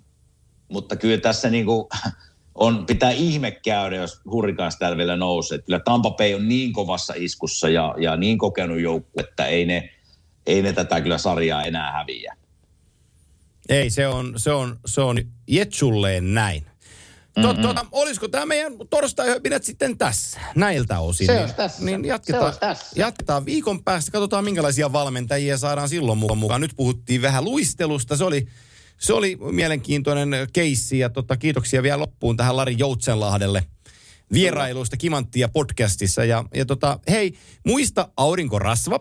[0.67, 1.87] mutta kyllä tässä niin kuin
[2.55, 5.57] on, pitää ihme käydä, jos Hurrikaans täällä vielä nousee.
[5.57, 9.89] Kyllä Tampa Bay on niin kovassa iskussa ja, ja niin kokenut joukku, että ei ne,
[10.45, 12.37] ei ne tätä kyllä sarjaa enää häviä.
[13.69, 16.63] Ei, se on, se on, se on Jetsulleen näin.
[17.37, 17.61] Mm-hmm.
[17.61, 19.27] Tuota, olisiko tämä meidän torstai
[19.61, 21.27] sitten tässä, näiltä osin?
[21.27, 21.85] Se niin, tässä.
[21.85, 22.85] Niin jatketaan, se tässä.
[22.95, 26.61] jatketaan viikon päästä, katsotaan minkälaisia valmentajia saadaan silloin mukaan.
[26.61, 28.47] Nyt puhuttiin vähän luistelusta, se oli
[28.97, 33.63] se oli mielenkiintoinen keissi ja tota, kiitoksia vielä loppuun tähän Lari Joutsenlahdelle
[34.33, 36.25] vierailuista Kimanttia podcastissa.
[36.25, 37.33] Ja, ja tota, hei,
[37.65, 38.99] muista aurinkorasva.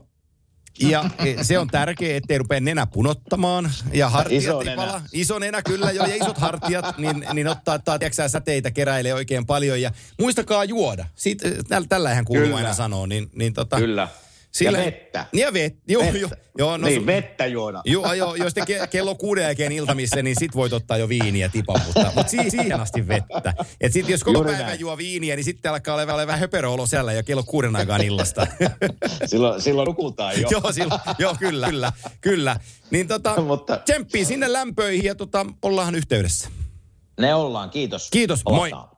[0.81, 3.71] Ja e, se on tärkeää, ettei rupea nenä punottamaan.
[3.93, 5.03] Ja hartiat iso nenä.
[5.13, 9.47] Iso nenä kyllä jo, ja isot hartiat, niin, niin ottaa, ottaa tiiäksä, säteitä, keräilee oikein
[9.47, 9.83] paljon.
[9.83, 11.07] Ja muistakaa juoda.
[11.15, 11.49] Siitä,
[11.89, 12.57] tällä eihän kuuluu kyllä.
[12.57, 13.07] aina sanoa.
[13.07, 14.09] Niin, niin tota, kyllä.
[14.55, 15.27] Siellä, ja vettä.
[15.33, 15.81] Ja vettä.
[15.89, 16.19] Joo, vettä.
[16.19, 17.83] joo, joo, no, niin, vettä juoda.
[17.85, 21.49] Joo, joo, jos te ke- kello kuuden jälkeen iltamissa, niin sit voit ottaa jo viiniä
[21.49, 23.55] tipan, mutta, mutta si- siihen asti vettä.
[23.81, 24.81] Et sit jos koko päivä näin.
[24.81, 28.47] juo viiniä, niin sitten alkaa olla vähän höperöolo siellä ja kello kuuden aikaan illasta.
[29.27, 30.49] silloin, silloin nukutaan jo.
[30.61, 32.57] joo, silloin, joo, kyllä, kyllä, kyllä.
[32.91, 33.77] Niin tota, mutta...
[33.77, 36.49] tsemppii sinne lämpöihin ja tota, ollaan yhteydessä.
[37.21, 38.11] Ne ollaan, kiitos.
[38.11, 38.89] Kiitos, Olataan.
[38.89, 38.94] moi.